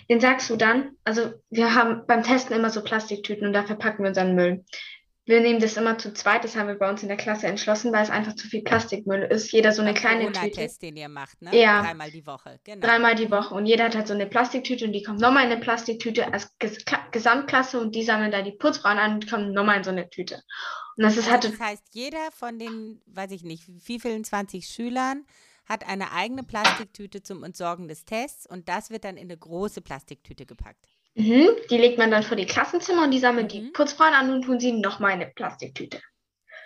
den 0.10 0.20
sagst 0.20 0.50
du 0.50 0.56
dann, 0.56 0.92
also 1.04 1.34
wir 1.50 1.76
haben 1.76 2.06
beim 2.08 2.24
Testen 2.24 2.56
immer 2.56 2.70
so 2.70 2.84
Plastiktüten 2.84 3.48
und 3.48 3.54
da 3.54 3.64
verpacken 3.64 4.04
wir 4.04 4.10
unseren 4.10 4.36
Müll 4.36 4.66
wir 5.26 5.40
nehmen 5.40 5.60
das 5.60 5.78
immer 5.78 5.98
zu 5.98 6.14
zweit, 6.14 6.44
das 6.44 6.58
haben 6.58 6.68
wir 6.68 6.76
bei 6.76 6.90
uns 6.90 7.02
in 7.02 7.08
der 7.08 7.16
Klasse 7.16 7.48
entschlossen, 7.48 7.94
weil 7.94 8.04
es 8.04 8.10
einfach 8.10 8.36
zu 8.36 8.48
viel 8.48 8.62
Plastikmüll 8.62 9.22
ist. 9.24 9.52
Jeder 9.54 9.72
so 9.72 9.82
eine 9.82 9.94
kleine 9.94 10.30
Tüte. 10.32 10.52
Test, 10.52 10.82
den 10.82 10.98
ihr 10.98 11.08
macht, 11.08 11.42
ne? 11.42 11.58
Ja. 11.58 11.82
Dreimal 11.82 12.12
die 12.12 12.26
Woche, 12.28 12.60
genau. 12.66 12.86
Dreimal 12.86 13.16
die 13.16 13.32
Woche. 13.32 13.54
Und 13.56 13.66
jeder 13.66 13.86
hat 13.86 13.96
halt 13.96 14.08
so 14.08 14.14
eine 14.14 14.28
Plastiktüte 14.28 14.86
und 14.86 14.92
die 14.92 15.02
kommt 15.02 15.22
nochmal 15.22 15.46
in 15.46 15.52
eine 15.52 15.62
Plastiktüte 15.62 16.34
als 16.34 16.58
Ges 16.60 16.84
Gesamtklasse 17.12 17.80
und 17.80 17.96
die 17.96 18.04
sammeln 18.04 18.32
da 18.32 18.42
die 18.42 18.52
Putzfrauen 18.52 18.98
an 18.98 19.14
und 19.16 19.30
kommen 19.30 19.54
nochmal 19.54 19.78
in 19.78 19.84
so 19.86 19.92
eine 19.92 20.10
Tüte. 20.10 20.42
Und 20.98 21.04
das 21.04 21.16
ist 21.16 21.32
halt. 21.32 21.46
Das 21.46 21.60
heißt, 21.60 21.84
jeder 21.92 22.32
von 22.32 22.60
den, 22.60 23.02
weiß 23.06 23.32
ich 23.32 23.44
nicht, 23.44 23.64
wie 23.68 24.00
vielen 24.00 24.26
20 24.26 24.66
Schülern 24.68 25.26
hat 25.66 25.88
eine 25.88 26.12
eigene 26.12 26.44
Plastiktüte 26.44 27.24
zum 27.24 27.44
Entsorgen 27.44 27.88
des 27.88 28.04
Tests 28.04 28.46
und 28.46 28.68
das 28.68 28.90
wird 28.90 29.06
dann 29.06 29.16
in 29.16 29.24
eine 29.28 29.38
große 29.38 29.82
Plastiktüte 29.82 30.46
gepackt. 30.46 30.90
Mhm, 31.16 31.50
die 31.70 31.78
legt 31.78 31.98
man 31.98 32.10
dann 32.10 32.24
vor 32.24 32.38
die 32.38 32.46
Klassenzimmer 32.46 33.04
und 33.04 33.12
die 33.12 33.20
sammeln 33.20 33.46
mhm. 33.46 33.50
die 33.50 33.62
Putzfrauen 33.72 34.14
an 34.14 34.32
und 34.32 34.44
tun 34.44 34.60
sie 34.60 34.72
nochmal 34.72 35.12
in 35.12 35.22
eine 35.22 35.32
Plastiktüte. 35.32 36.02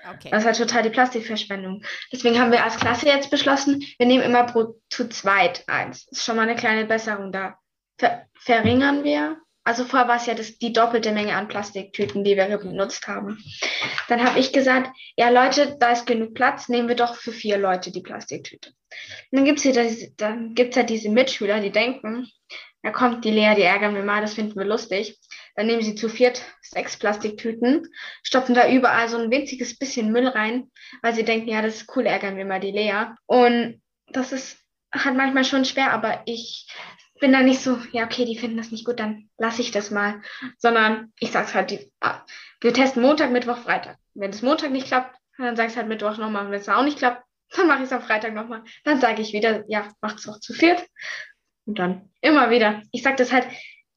Okay. 0.09 0.29
Das 0.31 0.39
ist 0.39 0.45
halt 0.45 0.57
total 0.57 0.83
die 0.83 0.89
Plastikverschwendung. 0.89 1.83
Deswegen 2.13 2.39
haben 2.39 2.51
wir 2.51 2.63
als 2.63 2.77
Klasse 2.77 3.07
jetzt 3.07 3.29
beschlossen, 3.29 3.83
wir 3.97 4.07
nehmen 4.07 4.23
immer 4.23 4.45
pro, 4.45 4.79
zu 4.89 5.09
zweit 5.09 5.67
eins. 5.67 6.05
Das 6.05 6.19
ist 6.19 6.25
schon 6.25 6.37
mal 6.37 6.43
eine 6.43 6.55
kleine 6.55 6.85
Besserung. 6.85 7.31
Da 7.31 7.57
ver 7.97 8.25
verringern 8.39 9.03
wir. 9.03 9.37
Also 9.65 9.83
vorher 9.83 10.07
war 10.07 10.15
es 10.15 10.25
ja 10.25 10.33
das, 10.33 10.57
die 10.59 10.71
doppelte 10.71 11.11
Menge 11.11 11.35
an 11.35 11.49
Plastiktüten, 11.49 12.23
die 12.23 12.37
wir 12.37 12.57
benutzt 12.57 13.05
haben. 13.09 13.43
Dann 14.07 14.23
habe 14.23 14.39
ich 14.39 14.53
gesagt, 14.53 14.91
ja 15.17 15.29
Leute, 15.29 15.75
da 15.77 15.91
ist 15.91 16.07
genug 16.07 16.35
Platz, 16.35 16.69
nehmen 16.69 16.87
wir 16.87 16.95
doch 16.95 17.15
für 17.15 17.33
vier 17.33 17.57
Leute 17.57 17.91
die 17.91 17.99
Plastiktüte. 17.99 18.69
Und 19.31 19.39
dann 19.39 19.43
gibt 20.55 20.69
es 20.69 20.77
halt 20.77 20.89
diese 20.89 21.09
Mitschüler, 21.09 21.59
die 21.59 21.71
denken, 21.71 22.31
da 22.83 22.91
kommt 22.91 23.25
die 23.25 23.31
Lea, 23.31 23.55
die 23.55 23.63
ärgern 23.63 23.95
wir 23.95 24.03
mal, 24.03 24.21
das 24.21 24.35
finden 24.35 24.55
wir 24.55 24.65
lustig. 24.65 25.17
Dann 25.55 25.67
nehmen 25.67 25.81
sie 25.81 25.95
zu 25.95 26.09
viert 26.09 26.41
sechs 26.61 26.97
Plastiktüten, 26.97 27.87
stopfen 28.23 28.55
da 28.55 28.69
überall 28.69 29.09
so 29.09 29.17
ein 29.17 29.31
winziges 29.31 29.77
bisschen 29.77 30.11
Müll 30.11 30.27
rein, 30.27 30.71
weil 31.01 31.13
sie 31.13 31.23
denken, 31.23 31.49
ja, 31.49 31.61
das 31.61 31.81
ist 31.81 31.95
cool, 31.95 32.05
ärgern 32.05 32.37
wir 32.37 32.45
mal 32.45 32.59
die 32.59 32.71
Lea. 32.71 33.07
Und 33.25 33.81
das 34.07 34.31
ist 34.31 34.59
halt 34.93 35.17
manchmal 35.17 35.43
schon 35.43 35.65
schwer, 35.65 35.91
aber 35.91 36.21
ich 36.25 36.67
bin 37.19 37.31
dann 37.31 37.45
nicht 37.45 37.61
so, 37.61 37.79
ja, 37.91 38.05
okay, 38.05 38.25
die 38.25 38.37
finden 38.37 38.57
das 38.57 38.71
nicht 38.71 38.85
gut, 38.85 38.99
dann 38.99 39.29
lasse 39.37 39.61
ich 39.61 39.71
das 39.71 39.91
mal. 39.91 40.21
Sondern 40.57 41.11
ich 41.19 41.31
sage 41.31 41.47
es 41.47 41.55
halt, 41.55 41.71
die, 41.71 41.91
ah, 41.99 42.21
wir 42.61 42.73
testen 42.73 43.01
Montag, 43.01 43.31
Mittwoch, 43.31 43.57
Freitag. 43.57 43.97
Wenn 44.13 44.29
es 44.29 44.41
Montag 44.41 44.71
nicht 44.71 44.87
klappt, 44.87 45.17
dann 45.37 45.55
sage 45.55 45.67
ich 45.67 45.73
es 45.73 45.77
halt 45.77 45.87
Mittwoch 45.87 46.17
nochmal. 46.17 46.49
Wenn 46.51 46.59
es 46.59 46.69
auch 46.69 46.83
nicht 46.83 46.99
klappt, 46.99 47.23
dann 47.55 47.67
mache 47.67 47.79
ich 47.79 47.85
es 47.85 47.93
am 47.93 48.01
Freitag 48.01 48.33
nochmal. 48.33 48.63
Dann 48.83 48.99
sage 48.99 49.21
ich 49.21 49.33
wieder, 49.33 49.63
ja, 49.67 49.91
mach 50.01 50.15
es 50.15 50.27
auch 50.27 50.39
zu 50.39 50.53
viert. 50.53 50.85
Und 51.67 51.77
dann 51.79 52.09
immer 52.21 52.49
wieder. 52.49 52.81
Ich 52.91 53.03
sage 53.03 53.17
das 53.17 53.31
halt, 53.31 53.45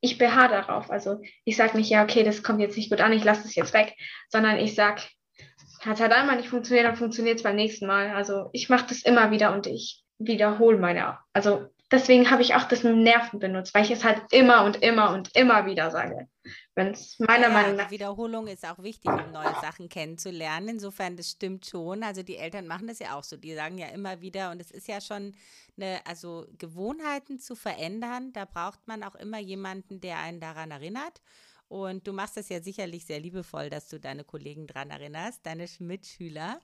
ich 0.01 0.19
beharre 0.19 0.51
darauf. 0.51 0.91
Also 0.91 1.21
ich 1.45 1.57
sage 1.57 1.77
nicht, 1.77 1.89
ja, 1.89 2.03
okay, 2.03 2.25
das 2.25 2.43
kommt 2.43 2.61
jetzt 2.61 2.77
nicht 2.77 2.91
gut 2.91 3.01
an, 3.01 3.13
ich 3.13 3.25
lasse 3.25 3.47
es 3.47 3.55
jetzt 3.55 3.73
weg, 3.73 3.95
sondern 4.29 4.59
ich 4.59 4.75
sage, 4.75 5.03
hat 5.81 6.01
halt 6.01 6.13
einmal 6.13 6.37
nicht 6.37 6.49
funktioniert, 6.49 6.87
dann 6.87 6.97
funktioniert 6.97 7.37
es 7.39 7.43
beim 7.43 7.57
nächsten 7.57 7.87
Mal. 7.87 8.11
Also 8.11 8.51
ich 8.53 8.69
mache 8.69 8.87
das 8.89 9.03
immer 9.03 9.31
wieder 9.31 9.55
und 9.55 9.67
ich 9.67 10.03
wiederhole 10.19 10.79
meine, 10.79 11.19
also 11.33 11.69
deswegen 11.91 12.31
habe 12.31 12.43
ich 12.43 12.55
auch 12.55 12.65
das 12.65 12.83
mit 12.83 12.97
Nerven 12.97 13.39
benutzt, 13.39 13.75
weil 13.75 13.85
ich 13.85 13.91
es 13.91 14.05
halt 14.05 14.23
immer 14.31 14.65
und 14.65 14.83
immer 14.83 15.13
und 15.13 15.35
immer 15.37 15.67
wieder 15.67 15.91
sage. 15.91 16.29
Wenn 16.75 16.93
es 16.93 17.19
meiner 17.19 17.49
ja, 17.49 17.53
Meinung 17.53 17.77
nach. 17.77 17.91
Wiederholung 17.91 18.47
ist 18.47 18.67
auch 18.67 18.83
wichtig, 18.83 19.11
um 19.11 19.33
neue 19.33 19.55
Sachen 19.61 19.89
kennenzulernen. 19.89 20.69
Insofern, 20.69 21.17
das 21.17 21.31
stimmt 21.31 21.67
schon. 21.67 22.03
Also 22.03 22.23
die 22.23 22.37
Eltern 22.37 22.67
machen 22.67 22.87
das 22.87 23.01
ja 23.01 23.17
auch 23.17 23.25
so. 23.25 23.37
Die 23.37 23.55
sagen 23.55 23.77
ja 23.77 23.89
immer 23.89 24.21
wieder, 24.21 24.51
und 24.51 24.61
es 24.61 24.71
ist 24.71 24.89
ja 24.89 25.01
schon 25.01 25.35
eine, 25.77 26.01
also 26.07 26.47
Gewohnheiten 26.59 27.39
zu 27.39 27.55
verändern, 27.57 28.33
da 28.33 28.45
braucht 28.45 28.87
man 28.87 29.03
auch 29.03 29.15
immer 29.15 29.39
jemanden, 29.39 30.01
der 30.01 30.19
einen 30.19 30.41
daran 30.41 30.71
erinnert. 30.71 31.21
Und 31.71 32.09
du 32.09 32.13
machst 32.13 32.37
das 32.37 32.49
ja 32.49 32.61
sicherlich 32.61 33.05
sehr 33.05 33.21
liebevoll, 33.21 33.71
dass 33.71 33.89
du 33.89 34.01
deine 34.01 34.25
Kollegen 34.25 34.67
daran 34.67 34.91
erinnerst. 34.91 35.47
Deine 35.47 35.69
Mitschüler 35.79 36.61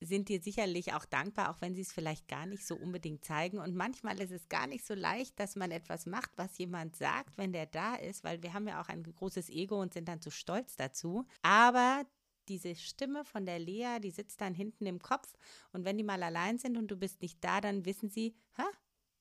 sind 0.00 0.30
dir 0.30 0.40
sicherlich 0.40 0.94
auch 0.94 1.04
dankbar, 1.04 1.50
auch 1.50 1.60
wenn 1.60 1.74
sie 1.74 1.82
es 1.82 1.92
vielleicht 1.92 2.26
gar 2.26 2.46
nicht 2.46 2.66
so 2.66 2.74
unbedingt 2.74 3.22
zeigen. 3.22 3.58
Und 3.58 3.74
manchmal 3.74 4.18
ist 4.18 4.30
es 4.30 4.48
gar 4.48 4.66
nicht 4.66 4.86
so 4.86 4.94
leicht, 4.94 5.38
dass 5.38 5.56
man 5.56 5.70
etwas 5.70 6.06
macht, 6.06 6.30
was 6.36 6.56
jemand 6.56 6.96
sagt, 6.96 7.36
wenn 7.36 7.52
der 7.52 7.66
da 7.66 7.96
ist, 7.96 8.24
weil 8.24 8.42
wir 8.42 8.54
haben 8.54 8.66
ja 8.66 8.80
auch 8.80 8.88
ein 8.88 9.02
großes 9.02 9.50
Ego 9.50 9.78
und 9.78 9.92
sind 9.92 10.08
dann 10.08 10.22
zu 10.22 10.30
stolz 10.30 10.74
dazu. 10.74 11.26
Aber 11.42 12.06
diese 12.48 12.74
Stimme 12.76 13.26
von 13.26 13.44
der 13.44 13.58
Lea, 13.58 13.98
die 14.02 14.10
sitzt 14.10 14.40
dann 14.40 14.54
hinten 14.54 14.86
im 14.86 15.00
Kopf 15.00 15.34
und 15.72 15.84
wenn 15.84 15.98
die 15.98 16.04
mal 16.04 16.22
allein 16.22 16.58
sind 16.58 16.78
und 16.78 16.90
du 16.90 16.96
bist 16.96 17.20
nicht 17.20 17.44
da, 17.44 17.60
dann 17.60 17.84
wissen 17.84 18.08
sie, 18.08 18.34
ha, 18.56 18.64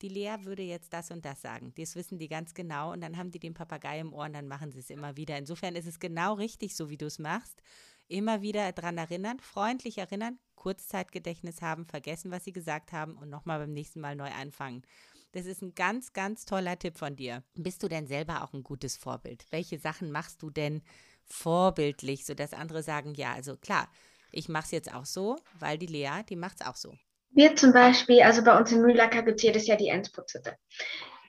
die 0.06 0.14
Lea 0.14 0.36
würde 0.44 0.62
jetzt 0.62 0.94
das 0.94 1.10
und 1.10 1.26
das 1.26 1.42
sagen. 1.42 1.74
Das 1.78 1.96
wissen 1.96 2.20
die 2.20 2.28
ganz 2.28 2.54
genau 2.54 2.94
und 2.94 3.02
dann 3.02 3.18
haben 3.18 3.32
die 3.32 3.40
den 3.40 3.56
Papagei 3.56 4.00
im 4.00 4.14
Ohr 4.14 4.26
und 4.26 4.34
dann 4.34 4.48
machen 4.48 4.72
sie 4.72 4.78
es 4.78 4.92
immer 4.92 5.18
wieder. 5.18 5.36
Insofern 5.36 5.76
ist 5.76 5.88
es 5.88 6.00
genau 6.00 6.36
richtig, 6.36 6.76
so 6.76 6.92
wie 6.92 6.98
du 6.98 7.08
es 7.08 7.18
machst. 7.18 7.60
Immer 8.08 8.44
wieder 8.44 8.72
daran 8.72 9.00
erinnern, 9.00 9.40
freundlich 9.40 9.98
erinnern, 9.98 10.38
Kurzzeitgedächtnis 10.54 11.64
haben, 11.64 11.88
vergessen, 11.88 12.30
was 12.30 12.44
sie 12.44 12.54
gesagt 12.54 12.92
haben 12.92 13.18
und 13.18 13.32
nochmal 13.32 13.58
beim 13.58 13.74
nächsten 13.74 14.00
Mal 14.00 14.16
neu 14.16 14.30
anfangen. 14.30 14.84
Das 15.32 15.48
ist 15.48 15.64
ein 15.64 15.74
ganz, 15.74 16.14
ganz 16.14 16.46
toller 16.46 16.78
Tipp 16.78 17.00
von 17.00 17.16
dir. 17.16 17.44
Bist 17.56 17.82
du 17.82 17.88
denn 17.88 18.06
selber 18.06 18.44
auch 18.44 18.54
ein 18.54 18.62
gutes 18.62 18.98
Vorbild? 18.98 19.48
Welche 19.50 19.80
Sachen 19.80 20.12
machst 20.12 20.44
du 20.44 20.52
denn 20.52 20.84
vorbildlich, 21.24 22.26
sodass 22.26 22.54
andere 22.54 22.84
sagen, 22.84 23.16
ja, 23.16 23.34
also 23.34 23.58
klar, 23.58 23.90
ich 24.32 24.50
mache 24.50 24.66
es 24.66 24.72
jetzt 24.72 24.94
auch 24.94 25.06
so, 25.06 25.38
weil 25.58 25.80
die 25.80 25.88
Lea, 25.88 26.22
die 26.30 26.36
macht 26.36 26.62
es 26.62 26.68
auch 26.68 26.76
so. 26.76 26.96
Wir 27.36 27.56
zum 27.56 27.74
Beispiel, 27.74 28.22
also 28.24 28.44
bei 28.44 28.58
uns 28.58 28.72
in 28.72 28.82
Mühlacker 28.82 29.22
gibt 29.22 29.38
es 29.38 29.44
jedes 29.44 29.68
Jahr 29.68 29.78
die 29.78 29.90
Ensputzitte. 29.90 30.56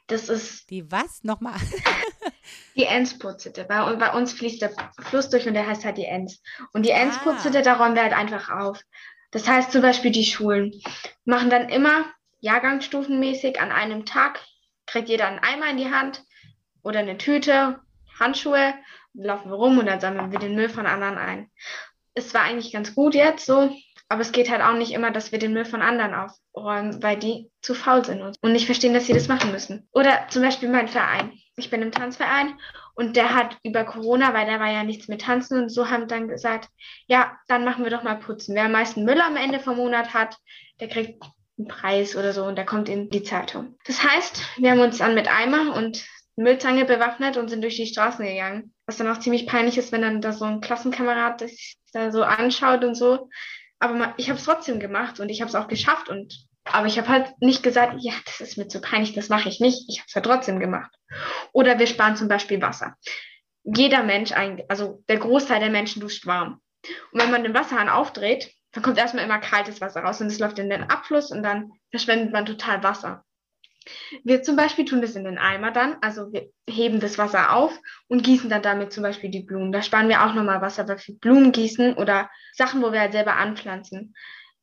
Das 0.06 0.28
ist. 0.28 0.70
Die 0.70 0.90
was? 0.90 1.24
Nochmal. 1.24 1.58
die 2.76 2.84
Ensputzitte. 2.84 3.64
Bei, 3.64 3.92
bei 3.96 4.12
uns 4.12 4.32
fließt 4.32 4.62
der 4.62 4.72
Fluss 5.00 5.28
durch 5.30 5.48
und 5.48 5.54
der 5.54 5.66
heißt 5.66 5.84
halt 5.84 5.98
die 5.98 6.04
Enz. 6.04 6.40
Und 6.72 6.86
die 6.86 6.94
ah. 6.94 7.10
da 7.62 7.74
räumen 7.74 7.96
wir 7.96 8.04
halt 8.04 8.12
einfach 8.12 8.50
auf. 8.50 8.80
Das 9.32 9.48
heißt 9.48 9.72
zum 9.72 9.82
Beispiel 9.82 10.12
die 10.12 10.24
Schulen 10.24 10.80
machen 11.24 11.50
dann 11.50 11.68
immer 11.68 12.06
jahrgangsstufenmäßig 12.40 13.60
an 13.60 13.72
einem 13.72 14.06
Tag, 14.06 14.40
kriegt 14.86 15.08
jeder 15.08 15.26
einen 15.26 15.40
Eimer 15.40 15.68
in 15.70 15.76
die 15.76 15.92
Hand 15.92 16.22
oder 16.82 17.00
eine 17.00 17.18
Tüte, 17.18 17.80
Handschuhe, 18.18 18.74
laufen 19.12 19.50
wir 19.50 19.56
rum 19.56 19.78
und 19.78 19.86
dann 19.86 20.00
sammeln 20.00 20.30
wir 20.30 20.38
den 20.38 20.54
Müll 20.54 20.68
von 20.68 20.86
anderen 20.86 21.18
ein. 21.18 21.50
Es 22.14 22.32
war 22.32 22.42
eigentlich 22.42 22.72
ganz 22.72 22.94
gut 22.94 23.14
jetzt 23.14 23.44
so, 23.44 23.76
aber 24.08 24.20
es 24.20 24.32
geht 24.32 24.50
halt 24.50 24.62
auch 24.62 24.74
nicht 24.74 24.92
immer, 24.92 25.10
dass 25.10 25.32
wir 25.32 25.38
den 25.38 25.52
Müll 25.52 25.64
von 25.64 25.82
anderen 25.82 26.14
aufräumen, 26.14 27.02
weil 27.02 27.16
die 27.16 27.50
zu 27.60 27.74
faul 27.74 28.04
sind 28.04 28.22
und 28.22 28.52
nicht 28.52 28.66
verstehen, 28.66 28.94
dass 28.94 29.06
sie 29.06 29.12
das 29.12 29.28
machen 29.28 29.50
müssen. 29.50 29.88
Oder 29.92 30.26
zum 30.28 30.42
Beispiel 30.42 30.68
mein 30.68 30.88
Verein. 30.88 31.32
Ich 31.56 31.70
bin 31.70 31.82
im 31.82 31.90
Tanzverein 31.90 32.58
und 32.94 33.16
der 33.16 33.34
hat 33.34 33.56
über 33.62 33.84
Corona, 33.84 34.34
weil 34.34 34.46
da 34.46 34.60
war 34.60 34.70
ja 34.70 34.84
nichts 34.84 35.08
mit 35.08 35.22
Tanzen 35.22 35.62
und 35.62 35.68
so, 35.70 35.90
haben 35.90 36.06
dann 36.06 36.28
gesagt, 36.28 36.68
ja, 37.06 37.36
dann 37.48 37.64
machen 37.64 37.82
wir 37.82 37.90
doch 37.90 38.02
mal 38.02 38.16
Putzen. 38.16 38.54
Wer 38.54 38.64
am 38.64 38.72
meisten 38.72 39.04
Müll 39.04 39.20
am 39.20 39.36
Ende 39.36 39.58
vom 39.58 39.76
Monat 39.76 40.14
hat, 40.14 40.36
der 40.80 40.88
kriegt 40.88 41.24
einen 41.58 41.68
Preis 41.68 42.14
oder 42.14 42.32
so 42.32 42.44
und 42.44 42.56
der 42.56 42.66
kommt 42.66 42.88
in 42.88 43.08
die 43.08 43.22
Zeitung. 43.22 43.78
Das 43.86 44.02
heißt, 44.04 44.42
wir 44.58 44.70
haben 44.70 44.80
uns 44.80 44.98
dann 44.98 45.14
mit 45.14 45.28
Eimer 45.28 45.74
und 45.74 46.04
Müllzange 46.36 46.84
bewaffnet 46.84 47.38
und 47.38 47.48
sind 47.48 47.62
durch 47.62 47.76
die 47.76 47.86
Straßen 47.86 48.24
gegangen. 48.24 48.74
Was 48.86 48.98
dann 48.98 49.08
auch 49.08 49.18
ziemlich 49.18 49.46
peinlich 49.46 49.78
ist, 49.78 49.90
wenn 49.90 50.02
dann 50.02 50.20
da 50.20 50.32
so 50.32 50.44
ein 50.44 50.60
Klassenkamerad 50.60 51.40
sich 51.40 51.78
da 51.92 52.12
so 52.12 52.22
anschaut 52.22 52.84
und 52.84 52.94
so. 52.94 53.30
Aber 53.78 54.14
ich 54.16 54.28
habe 54.28 54.38
es 54.38 54.44
trotzdem 54.44 54.80
gemacht 54.80 55.20
und 55.20 55.28
ich 55.28 55.40
habe 55.40 55.48
es 55.48 55.54
auch 55.54 55.68
geschafft. 55.68 56.08
Und 56.08 56.46
aber 56.64 56.86
ich 56.86 56.98
habe 56.98 57.08
halt 57.08 57.40
nicht 57.40 57.62
gesagt, 57.62 57.96
ja, 57.98 58.12
das 58.24 58.40
ist 58.40 58.58
mir 58.58 58.68
zu 58.68 58.80
peinlich, 58.80 59.14
das 59.14 59.28
mache 59.28 59.48
ich 59.48 59.60
nicht. 59.60 59.88
Ich 59.88 59.98
habe 59.98 60.06
es 60.08 60.14
ja 60.14 60.20
trotzdem 60.20 60.58
gemacht. 60.58 60.90
Oder 61.52 61.78
wir 61.78 61.86
sparen 61.86 62.16
zum 62.16 62.28
Beispiel 62.28 62.60
Wasser. 62.60 62.96
Jeder 63.62 64.02
Mensch, 64.02 64.32
also 64.68 65.02
der 65.08 65.18
Großteil 65.18 65.60
der 65.60 65.70
Menschen 65.70 66.00
duscht 66.00 66.26
warm. 66.26 66.60
Und 67.12 67.20
wenn 67.20 67.30
man 67.30 67.42
den 67.42 67.54
Wasserhahn 67.54 67.88
aufdreht, 67.88 68.52
dann 68.72 68.82
kommt 68.82 68.98
erstmal 68.98 69.24
immer 69.24 69.38
kaltes 69.38 69.80
Wasser 69.80 70.02
raus 70.02 70.20
und 70.20 70.26
es 70.28 70.38
läuft 70.38 70.58
in 70.58 70.70
den 70.70 70.84
Abfluss 70.84 71.30
und 71.30 71.42
dann 71.42 71.72
verschwendet 71.90 72.32
man 72.32 72.46
total 72.46 72.82
Wasser. 72.82 73.24
Wir 74.24 74.42
zum 74.42 74.56
Beispiel 74.56 74.84
tun 74.84 75.00
das 75.00 75.16
in 75.16 75.24
den 75.24 75.38
Eimer 75.38 75.70
dann, 75.70 75.96
also 76.00 76.32
wir 76.32 76.50
heben 76.68 77.00
das 77.00 77.18
Wasser 77.18 77.54
auf 77.54 77.78
und 78.08 78.22
gießen 78.22 78.50
dann 78.50 78.62
damit 78.62 78.92
zum 78.92 79.02
Beispiel 79.02 79.30
die 79.30 79.42
Blumen. 79.42 79.72
Da 79.72 79.82
sparen 79.82 80.08
wir 80.08 80.24
auch 80.24 80.34
nochmal 80.34 80.60
Wasser, 80.60 80.88
weil 80.88 80.98
für 80.98 81.14
Blumen 81.14 81.52
gießen 81.52 81.94
oder 81.94 82.30
Sachen, 82.54 82.82
wo 82.82 82.92
wir 82.92 83.00
halt 83.00 83.12
selber 83.12 83.36
anpflanzen, 83.36 84.14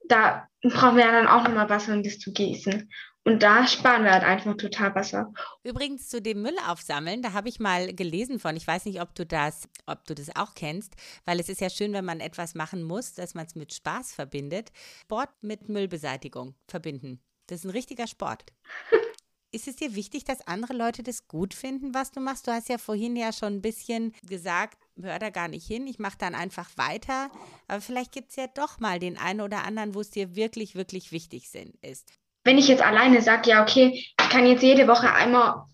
da 0.07 0.47
brauchen 0.61 0.97
wir 0.97 1.05
dann 1.05 1.27
auch 1.27 1.43
nochmal 1.43 1.69
Wasser, 1.69 1.93
um 1.93 2.03
das 2.03 2.19
zu 2.19 2.31
gießen. 2.31 2.89
Und 3.25 3.41
da 3.41 3.65
sparen 3.67 4.03
wir 4.03 4.11
halt 4.11 4.23
einfach 4.23 4.57
total 4.57 4.93
Wasser. 4.95 5.31
Übrigens 5.63 6.09
zu 6.09 6.21
dem 6.21 6.41
Müll 6.41 6.57
aufsammeln, 6.67 7.21
da 7.21 7.31
habe 7.31 7.47
ich 7.47 7.59
mal 7.59 7.93
gelesen 7.93 8.37
von, 8.37 8.57
ich 8.57 8.67
weiß 8.67 8.83
nicht, 8.83 9.01
ob 9.01 9.15
du 9.15 9.25
das, 9.25 9.69
ob 9.85 10.05
du 10.05 10.13
das 10.13 10.35
auch 10.35 10.55
kennst, 10.55 10.95
weil 11.23 11.39
es 11.39 11.47
ist 11.47 11.61
ja 11.61 11.69
schön, 11.69 11.93
wenn 11.93 12.03
man 12.03 12.19
etwas 12.19 12.53
machen 12.53 12.83
muss, 12.83 13.13
dass 13.13 13.33
man 13.33 13.45
es 13.45 13.55
mit 13.55 13.73
Spaß 13.73 14.13
verbindet. 14.13 14.71
Sport 15.03 15.29
mit 15.41 15.69
Müllbeseitigung 15.69 16.55
verbinden. 16.67 17.21
Das 17.47 17.59
ist 17.59 17.65
ein 17.65 17.71
richtiger 17.71 18.07
Sport. 18.07 18.43
ist 19.53 19.67
es 19.67 19.75
dir 19.75 19.95
wichtig, 19.95 20.25
dass 20.25 20.47
andere 20.47 20.73
Leute 20.73 21.03
das 21.03 21.27
gut 21.27 21.53
finden, 21.53 21.93
was 21.93 22.11
du 22.11 22.19
machst? 22.19 22.47
Du 22.47 22.51
hast 22.51 22.69
ja 22.69 22.77
vorhin 22.77 23.15
ja 23.15 23.31
schon 23.31 23.53
ein 23.53 23.61
bisschen 23.61 24.13
gesagt, 24.27 24.77
hör 24.99 25.19
da 25.19 25.29
gar 25.29 25.47
nicht 25.47 25.65
hin, 25.65 25.87
ich 25.87 25.99
mache 25.99 26.17
dann 26.17 26.35
einfach 26.35 26.69
weiter. 26.75 27.29
Aber 27.67 27.79
vielleicht 27.79 28.11
gibt 28.11 28.31
es 28.31 28.35
ja 28.35 28.47
doch 28.47 28.79
mal 28.79 28.99
den 28.99 29.17
einen 29.17 29.41
oder 29.41 29.63
anderen, 29.63 29.93
wo 29.93 30.01
es 30.01 30.09
dir 30.09 30.35
wirklich, 30.35 30.75
wirklich 30.75 31.11
wichtig 31.11 31.49
sind, 31.49 31.75
ist. 31.81 32.11
Wenn 32.43 32.57
ich 32.57 32.67
jetzt 32.67 32.81
alleine 32.81 33.21
sage, 33.21 33.51
ja, 33.51 33.61
okay, 33.61 33.91
ich 33.93 34.29
kann 34.29 34.47
jetzt 34.47 34.63
jede 34.63 34.87
Woche 34.87 35.13
einmal 35.13 35.65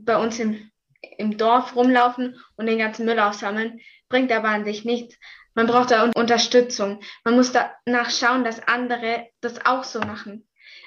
bei 0.00 0.16
uns 0.16 0.38
im, 0.38 0.70
im 1.18 1.36
Dorf 1.36 1.76
rumlaufen 1.76 2.36
und 2.56 2.66
den 2.66 2.78
ganzen 2.78 3.04
Müll 3.04 3.20
aufsammeln, 3.20 3.80
bringt 4.08 4.32
aber 4.32 4.48
an 4.48 4.64
sich 4.64 4.84
nichts. 4.84 5.16
Man 5.54 5.66
braucht 5.66 5.90
da 5.90 6.10
Unterstützung. 6.14 7.00
Man 7.24 7.36
muss 7.36 7.52
danach 7.52 8.10
schauen, 8.10 8.44
dass 8.44 8.66
andere 8.66 9.28
das 9.40 9.64
auch 9.64 9.84
so 9.84 10.00
machen 10.00 10.45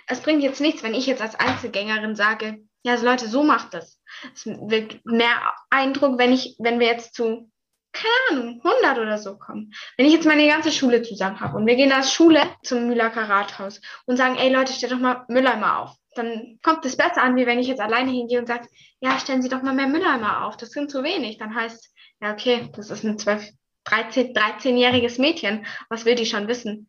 es 0.10 0.22
bringt 0.22 0.42
jetzt 0.42 0.60
nichts, 0.60 0.84
wenn 0.84 0.96
ich 0.96 1.06
jetzt 1.06 1.22
als 1.22 1.36
Einzelgängerin 1.36 2.16
sage, 2.16 2.60
ja, 2.84 2.94
also 2.94 3.06
Leute, 3.06 3.28
so 3.28 3.44
macht 3.44 3.74
das. 3.74 4.02
Es 4.34 4.46
wird 4.46 5.06
mehr 5.06 5.36
Eindruck, 5.70 6.18
wenn 6.18 6.34
ich, 6.34 6.56
wenn 6.60 6.80
wir 6.80 6.88
jetzt 6.88 7.14
zu, 7.14 7.52
keine 7.94 8.42
Ahnung, 8.42 8.62
100 8.64 8.98
oder 8.98 9.18
so 9.18 9.38
kommen. 9.38 9.72
Wenn 9.98 10.08
ich 10.08 10.14
jetzt 10.14 10.26
meine 10.26 10.48
ganze 10.48 10.72
Schule 10.72 11.04
zusammen 11.04 11.40
habe 11.40 11.58
und 11.58 11.68
wir 11.68 11.76
gehen 11.76 11.92
als 11.92 12.14
Schule 12.14 12.42
zum 12.64 12.88
Mühlacker 12.88 13.30
Rathaus 13.30 13.82
und 14.06 14.18
sagen, 14.18 14.36
ey 14.36 14.52
Leute, 14.52 14.74
stellt 14.74 14.94
doch 14.94 15.00
mal 15.00 15.26
Mülleimer 15.28 15.80
auf. 15.80 15.96
Dann 16.16 16.60
kommt 16.64 16.86
es 16.86 16.98
besser 16.98 17.22
an, 17.22 17.36
wie 17.36 17.46
wenn 17.46 17.60
ich 17.60 17.68
jetzt 17.68 17.82
alleine 17.82 18.10
hingehe 18.10 18.40
und 18.40 18.48
sage, 18.48 18.68
ja, 19.00 19.20
stellen 19.20 19.44
Sie 19.44 19.50
doch 19.50 19.62
mal 19.62 19.76
mehr 19.76 19.88
Mülleimer 19.88 20.46
auf. 20.46 20.58
Das 20.58 20.72
sind 20.72 20.90
zu 20.90 21.04
wenig. 21.04 21.38
Dann 21.38 21.54
heißt, 21.54 21.94
ja, 22.22 22.34
okay, 22.34 22.70
das 22.76 22.90
ist 22.90 23.04
ein 23.04 23.20
12, 23.20 23.48
13, 23.84 24.34
13-jähriges 24.34 25.22
Mädchen. 25.22 25.66
Was 25.90 26.06
will 26.06 26.16
die 26.16 26.26
schon 26.26 26.48
wissen? 26.48 26.88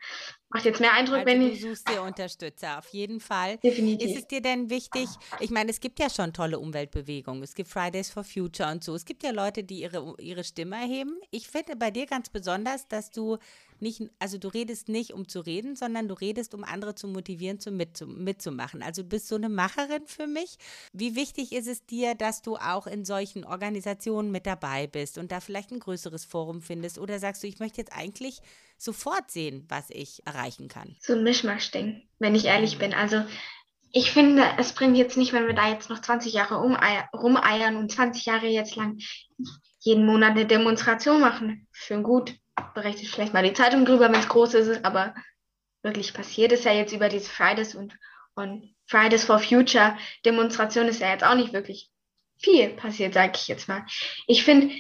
Macht 0.52 0.64
jetzt 0.64 0.80
mehr 0.80 0.92
Eindruck, 0.92 1.19
also 1.19 1.26
wenn 1.26 1.42
ich. 1.42 1.61
Du 1.61 1.69
suchst 1.69 1.88
dir 1.88 2.02
Unterstützer, 2.02 2.78
auf 2.78 2.88
jeden 2.88 3.21
Fall. 3.21 3.59
Definitiv. 3.59 4.11
Ist 4.11 4.19
es 4.19 4.26
dir 4.26 4.42
denn 4.42 4.69
wichtig? 4.69 5.09
Ich 5.38 5.50
meine, 5.50 5.71
es 5.71 5.78
gibt 5.78 6.00
ja 6.00 6.11
schon 6.11 6.33
tolle 6.33 6.59
Umweltbewegungen. 6.59 7.40
Es 7.45 7.54
gibt 7.54 7.69
Fridays 7.69 8.11
for 8.11 8.25
Future 8.25 8.69
und 8.69 8.83
so. 8.83 8.97
Es 8.97 9.04
gibt 9.04 9.23
ja 9.23 9.30
Leute, 9.30 9.62
die 9.62 9.83
ihre, 9.83 10.16
ihre 10.19 10.42
Stimme 10.42 10.75
erheben. 10.75 11.21
Ich 11.30 11.47
finde 11.47 11.76
bei 11.76 11.92
dir 11.92 12.07
ganz 12.07 12.30
besonders, 12.30 12.88
dass 12.88 13.12
du 13.12 13.38
nicht, 13.78 14.02
also 14.19 14.38
du 14.38 14.49
redest 14.49 14.88
nicht, 14.88 15.12
um 15.12 15.28
zu 15.28 15.38
reden, 15.40 15.76
sondern 15.76 16.09
du 16.09 16.14
redest, 16.14 16.52
um 16.52 16.64
andere 16.64 16.97
zu 16.97 17.07
motivieren, 17.07 17.61
zu 17.61 17.71
mit, 17.71 18.04
mitzumachen. 18.07 18.83
Also 18.83 19.02
du 19.02 19.09
bist 19.09 19.28
so 19.28 19.37
eine 19.37 19.49
Macherin 19.49 20.07
für 20.07 20.26
mich. 20.26 20.57
Wie 20.92 21.14
wichtig 21.14 21.52
ist 21.52 21.69
es 21.69 21.87
dir, 21.87 22.16
dass 22.16 22.42
du 22.42 22.57
auch 22.57 22.88
in 22.88 23.04
solchen 23.04 23.45
Organisationen 23.45 24.33
mit 24.33 24.47
dabei 24.47 24.88
bist 24.88 25.16
und 25.16 25.30
da 25.30 25.38
vielleicht 25.38 25.71
ein 25.71 25.78
größeres 25.78 26.25
Forum 26.25 26.61
findest? 26.61 26.99
Oder 26.99 27.21
sagst 27.21 27.45
du, 27.45 27.47
ich 27.47 27.61
möchte 27.61 27.80
jetzt 27.80 27.92
eigentlich 27.92 28.40
sofort 28.82 29.30
sehen, 29.30 29.64
was 29.68 29.90
ich 29.90 30.26
erreichen 30.26 30.68
kann? 30.68 30.96
So 31.00 31.14
ein 31.14 31.22
Mischmasch-Ding, 31.22 32.08
wenn 32.18 32.34
ich 32.34 32.46
ehrlich 32.46 32.78
bin. 32.78 32.94
Also 32.94 33.25
Ich 33.92 34.12
finde, 34.12 34.44
es 34.56 34.72
bringt 34.72 34.96
jetzt 34.96 35.16
nicht, 35.16 35.32
wenn 35.32 35.46
wir 35.49 35.54
da 35.54 35.68
jetzt 35.68 35.90
noch 35.90 36.00
20 36.00 36.32
Jahre 36.32 36.56
rumeiern 36.56 37.76
und 37.76 37.90
20 37.90 38.25
Jahre 38.25 38.46
jetzt 38.46 38.76
lang 38.76 38.99
jeden 39.80 40.06
Monat 40.06 40.32
eine 40.32 40.46
Demonstration 40.46 41.20
machen. 41.20 41.66
Schön 41.72 42.02
gut. 42.04 42.37
Berichtet 42.75 43.08
vielleicht 43.08 43.32
mal 43.34 43.42
die 43.42 43.52
Zeitung 43.52 43.84
drüber, 43.84 44.12
wenn 44.12 44.20
es 44.20 44.28
groß 44.28 44.54
ist, 44.54 44.84
aber 44.84 45.14
wirklich 45.82 46.14
passiert 46.14 46.52
ist 46.52 46.64
ja 46.64 46.72
jetzt 46.72 46.92
über 46.92 47.08
diese 47.08 47.30
Fridays 47.30 47.75
und, 47.75 47.96
und 48.34 48.75
Fridays 48.87 49.25
for 49.25 49.38
Future 49.38 49.96
Demonstration 50.25 50.87
ist 50.87 51.00
ja 51.00 51.10
jetzt 51.10 51.25
auch 51.25 51.34
nicht 51.34 51.52
wirklich 51.52 51.90
viel 52.38 52.70
passiert, 52.70 53.14
sage 53.14 53.32
ich 53.34 53.49
jetzt 53.49 53.66
mal. 53.66 53.84
Ich 54.26 54.44
finde, 54.44 54.75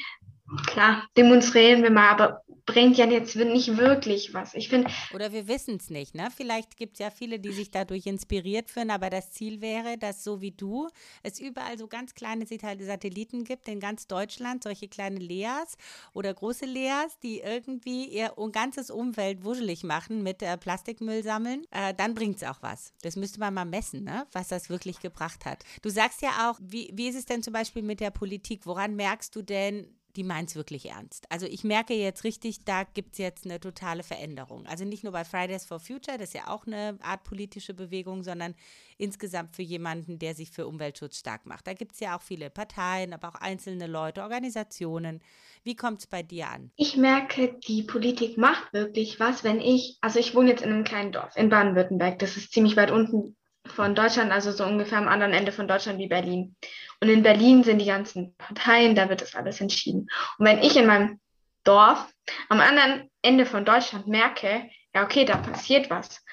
klar, 0.66 1.08
demonstrieren 1.16 1.82
wir 1.82 1.90
mal, 1.90 2.10
aber 2.10 2.42
bringt 2.72 2.96
ja 2.96 3.06
jetzt 3.06 3.36
nicht 3.36 3.76
wirklich 3.76 4.34
was. 4.34 4.54
Ich 4.54 4.68
finde. 4.68 4.90
Oder 5.14 5.32
wir 5.32 5.48
wissen 5.48 5.76
es 5.76 5.90
nicht, 5.90 6.14
ne? 6.14 6.28
Vielleicht 6.34 6.76
gibt 6.76 6.94
es 6.94 7.00
ja 7.00 7.10
viele, 7.10 7.38
die 7.38 7.52
sich 7.52 7.70
dadurch 7.70 8.06
inspiriert 8.06 8.70
fühlen, 8.70 8.90
aber 8.90 9.10
das 9.10 9.32
Ziel 9.32 9.60
wäre, 9.60 9.98
dass 9.98 10.24
so 10.24 10.40
wie 10.40 10.52
du 10.52 10.88
es 11.22 11.40
überall 11.40 11.78
so 11.78 11.86
ganz 11.86 12.14
kleine 12.14 12.46
Satelliten 12.46 13.44
gibt, 13.44 13.68
in 13.68 13.80
ganz 13.80 14.06
Deutschland, 14.06 14.62
solche 14.62 14.88
kleine 14.88 15.18
Leas 15.18 15.76
oder 16.12 16.32
große 16.32 16.66
Leas, 16.66 17.18
die 17.22 17.40
irgendwie 17.40 18.06
ihr 18.06 18.34
ganzes 18.52 18.90
Umfeld 18.90 19.44
wuschelig 19.44 19.84
machen 19.84 20.22
mit 20.22 20.42
äh, 20.42 20.56
Plastikmüll 20.56 21.22
sammeln, 21.22 21.64
äh, 21.70 21.94
dann 21.94 22.14
bringt 22.14 22.36
es 22.36 22.44
auch 22.44 22.62
was. 22.62 22.92
Das 23.02 23.16
müsste 23.16 23.40
man 23.40 23.54
mal 23.54 23.64
messen, 23.64 24.04
ne? 24.04 24.26
was 24.32 24.48
das 24.48 24.68
wirklich 24.68 25.00
gebracht 25.00 25.44
hat. 25.44 25.64
Du 25.82 25.90
sagst 25.90 26.22
ja 26.22 26.50
auch, 26.50 26.58
wie, 26.60 26.90
wie 26.94 27.08
ist 27.08 27.16
es 27.16 27.26
denn 27.26 27.42
zum 27.42 27.52
Beispiel 27.52 27.82
mit 27.82 28.00
der 28.00 28.10
Politik? 28.10 28.66
Woran 28.66 28.96
merkst 28.96 29.34
du 29.34 29.42
denn, 29.42 29.86
die 30.16 30.24
meint 30.24 30.50
es 30.50 30.56
wirklich 30.56 30.88
ernst. 30.88 31.26
Also 31.30 31.46
ich 31.46 31.64
merke 31.64 31.94
jetzt 31.94 32.24
richtig, 32.24 32.64
da 32.64 32.84
gibt 32.84 33.12
es 33.12 33.18
jetzt 33.18 33.44
eine 33.44 33.60
totale 33.60 34.02
Veränderung. 34.02 34.66
Also 34.66 34.84
nicht 34.84 35.04
nur 35.04 35.12
bei 35.12 35.24
Fridays 35.24 35.64
for 35.64 35.80
Future, 35.80 36.18
das 36.18 36.28
ist 36.28 36.34
ja 36.34 36.48
auch 36.48 36.66
eine 36.66 36.98
Art 37.02 37.24
politische 37.24 37.74
Bewegung, 37.74 38.22
sondern 38.22 38.54
insgesamt 38.98 39.56
für 39.56 39.62
jemanden, 39.62 40.18
der 40.18 40.34
sich 40.34 40.50
für 40.50 40.66
Umweltschutz 40.66 41.18
stark 41.18 41.46
macht. 41.46 41.66
Da 41.66 41.74
gibt 41.74 41.92
es 41.92 42.00
ja 42.00 42.16
auch 42.16 42.22
viele 42.22 42.50
Parteien, 42.50 43.12
aber 43.12 43.28
auch 43.28 43.36
einzelne 43.36 43.86
Leute, 43.86 44.22
Organisationen. 44.22 45.20
Wie 45.62 45.76
kommt 45.76 46.00
es 46.00 46.06
bei 46.06 46.22
dir 46.22 46.48
an? 46.48 46.70
Ich 46.76 46.96
merke, 46.96 47.58
die 47.66 47.82
Politik 47.82 48.38
macht 48.38 48.72
wirklich 48.72 49.20
was, 49.20 49.44
wenn 49.44 49.60
ich, 49.60 49.98
also 50.00 50.18
ich 50.18 50.34
wohne 50.34 50.50
jetzt 50.50 50.62
in 50.62 50.70
einem 50.70 50.84
kleinen 50.84 51.12
Dorf 51.12 51.36
in 51.36 51.48
Baden-Württemberg, 51.48 52.18
das 52.18 52.36
ist 52.36 52.52
ziemlich 52.52 52.76
weit 52.76 52.90
unten 52.90 53.36
von 53.70 53.94
Deutschland, 53.94 54.32
also 54.32 54.52
so 54.52 54.64
ungefähr 54.64 54.98
am 54.98 55.08
anderen 55.08 55.32
Ende 55.32 55.52
von 55.52 55.68
Deutschland 55.68 55.98
wie 55.98 56.08
Berlin. 56.08 56.56
Und 57.00 57.08
in 57.08 57.22
Berlin 57.22 57.64
sind 57.64 57.78
die 57.78 57.86
ganzen 57.86 58.36
Parteien, 58.36 58.94
da 58.94 59.08
wird 59.08 59.22
das 59.22 59.34
alles 59.34 59.60
entschieden. 59.60 60.08
Und 60.38 60.46
wenn 60.46 60.62
ich 60.62 60.76
in 60.76 60.86
meinem 60.86 61.20
Dorf 61.64 62.06
am 62.48 62.60
anderen 62.60 63.10
Ende 63.22 63.46
von 63.46 63.64
Deutschland 63.64 64.06
merke, 64.06 64.68
ja, 64.94 65.04
okay, 65.04 65.24
da 65.24 65.36
passiert 65.36 65.90
was, 65.90 66.24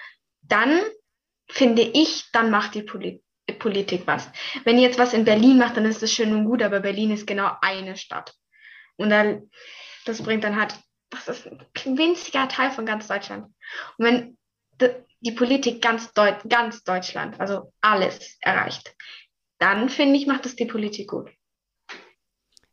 dann 0.42 0.82
finde 1.50 1.82
ich, 1.82 2.26
dann 2.32 2.50
macht 2.50 2.76
die 2.76 2.84
Poli 2.84 3.24
Politik 3.60 4.06
was. 4.06 4.30
Wenn 4.66 4.78
jetzt 4.78 5.00
was 5.00 5.14
in 5.14 5.24
Berlin 5.24 5.58
macht, 5.58 5.78
dann 5.78 5.86
ist 5.86 6.04
das 6.04 6.12
schön 6.12 6.34
und 6.34 6.46
gut, 6.46 6.62
aber 6.62 6.82
Berlin 6.82 7.12
ist 7.12 7.26
genau 7.26 7.52
eine 7.62 7.96
Stadt. 7.96 8.34
Und 8.98 9.10
dann, 9.10 9.50
das 10.06 10.22
bringt 10.22 10.44
dann 10.44 10.60
halt, 10.60 10.76
das 11.12 11.30
ist 11.30 11.48
ein 11.48 11.98
winziger 11.98 12.50
Teil 12.50 12.72
von 12.72 12.86
ganz 12.86 13.08
Deutschland. 13.08 13.46
Und 13.98 14.06
wenn 14.06 14.38
die 15.20 15.32
Politik 15.32 15.82
ganz, 15.82 16.14
Deut 16.14 16.50
ganz 16.50 16.84
Deutschland, 16.84 17.40
also 17.40 17.74
alles 17.82 18.38
erreicht, 18.42 18.96
dann 19.60 19.90
finde 19.90 20.18
ich, 20.18 20.28
macht 20.28 20.46
es 20.46 20.56
die 20.56 20.66
Politik 20.66 21.10
gut. 21.10 21.32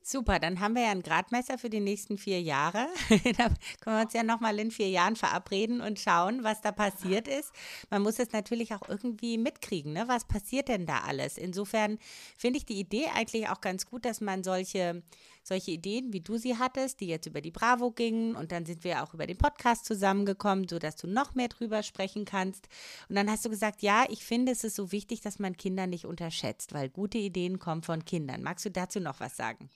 Super, 0.06 0.38
dann 0.38 0.60
haben 0.60 0.74
wir 0.74 0.82
ja 0.82 0.90
ein 0.90 1.02
Gradmesser 1.02 1.56
für 1.56 1.70
die 1.70 1.80
nächsten 1.80 2.18
vier 2.18 2.38
Jahre. 2.42 2.88
da 3.38 3.48
können 3.80 3.96
wir 3.96 4.02
uns 4.02 4.12
ja 4.12 4.22
nochmal 4.22 4.58
in 4.58 4.70
vier 4.70 4.90
Jahren 4.90 5.16
verabreden 5.16 5.80
und 5.80 5.98
schauen, 5.98 6.44
was 6.44 6.60
da 6.60 6.72
passiert 6.72 7.26
ist. 7.26 7.50
Man 7.88 8.02
muss 8.02 8.18
es 8.18 8.32
natürlich 8.32 8.74
auch 8.74 8.86
irgendwie 8.86 9.38
mitkriegen, 9.38 9.94
ne? 9.94 10.04
was 10.06 10.26
passiert 10.26 10.68
denn 10.68 10.84
da 10.84 10.98
alles. 11.06 11.38
Insofern 11.38 11.98
finde 12.36 12.58
ich 12.58 12.66
die 12.66 12.78
Idee 12.78 13.06
eigentlich 13.14 13.48
auch 13.48 13.62
ganz 13.62 13.86
gut, 13.86 14.04
dass 14.04 14.20
man 14.20 14.44
solche, 14.44 15.02
solche 15.46 15.70
Ideen, 15.70 16.12
wie 16.12 16.20
du 16.20 16.36
sie 16.36 16.58
hattest, 16.58 17.00
die 17.00 17.06
jetzt 17.06 17.26
über 17.26 17.40
die 17.40 17.50
Bravo 17.50 17.90
gingen 17.90 18.34
und 18.34 18.50
dann 18.50 18.64
sind 18.64 18.82
wir 18.82 19.02
auch 19.02 19.14
über 19.14 19.26
den 19.26 19.38
Podcast 19.38 19.84
zusammengekommen, 19.84 20.66
sodass 20.68 20.96
du 20.96 21.06
noch 21.06 21.34
mehr 21.34 21.48
drüber 21.48 21.82
sprechen 21.82 22.24
kannst. 22.24 22.68
Und 23.08 23.16
dann 23.16 23.30
hast 23.30 23.44
du 23.44 23.50
gesagt, 23.50 23.82
ja, 23.82 24.04
ich 24.08 24.24
finde, 24.24 24.52
es 24.52 24.64
ist 24.64 24.76
so 24.76 24.90
wichtig, 24.90 25.20
dass 25.20 25.38
man 25.38 25.56
Kinder 25.56 25.86
nicht 25.86 26.06
unterschätzt, 26.06 26.72
weil 26.72 26.88
gute 26.88 27.18
Ideen 27.18 27.58
kommen 27.58 27.82
von 27.82 28.04
Kindern. 28.04 28.42
Magst 28.42 28.64
du 28.64 28.70
dazu 28.70 29.00
noch 29.00 29.20
was 29.20 29.36
sagen? 29.36 29.68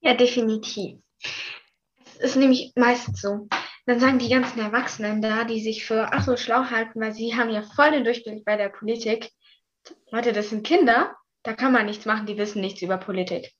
Ja, 0.00 0.14
definitiv. 0.14 0.98
Es 2.18 2.30
ist 2.30 2.36
nämlich 2.36 2.72
meistens 2.76 3.20
so. 3.20 3.48
Dann 3.86 4.00
sagen 4.00 4.18
die 4.18 4.28
ganzen 4.28 4.60
Erwachsenen 4.60 5.22
da, 5.22 5.44
die 5.44 5.60
sich 5.60 5.84
für 5.84 6.12
ach 6.12 6.24
so 6.24 6.36
schlau 6.36 6.64
halten, 6.64 7.00
weil 7.00 7.14
sie 7.14 7.34
haben 7.36 7.50
ja 7.50 7.62
voll 7.62 7.92
den 7.92 8.04
Durchblick 8.04 8.44
bei 8.44 8.56
der 8.56 8.68
Politik. 8.68 9.30
Leute, 10.10 10.32
das 10.32 10.50
sind 10.50 10.66
Kinder, 10.66 11.14
da 11.42 11.54
kann 11.54 11.72
man 11.72 11.86
nichts 11.86 12.04
machen, 12.04 12.26
die 12.26 12.36
wissen 12.36 12.60
nichts 12.60 12.82
über 12.82 12.98
Politik. 12.98 13.54